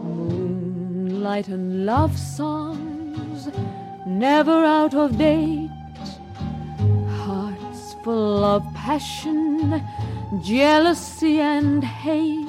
[0.02, 3.48] Moonlight and love songs,
[4.06, 5.70] never out of date
[7.24, 9.82] Hearts full of passion,
[10.38, 12.46] jealousy, and hate.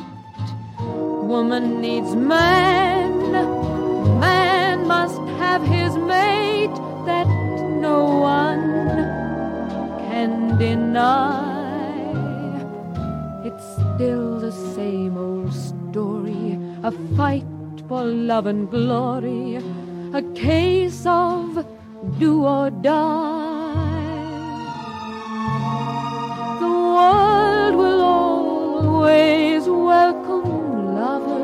[0.80, 3.32] Woman needs man,
[4.20, 6.76] man must have his mate
[7.06, 7.28] that
[7.88, 8.86] no one
[10.10, 11.50] can deny.
[13.44, 17.46] It's still the same old story a fight
[17.88, 19.58] for love and glory,
[20.14, 21.66] a case of
[22.18, 23.41] do or die.
[27.02, 31.41] world will always welcome lovers.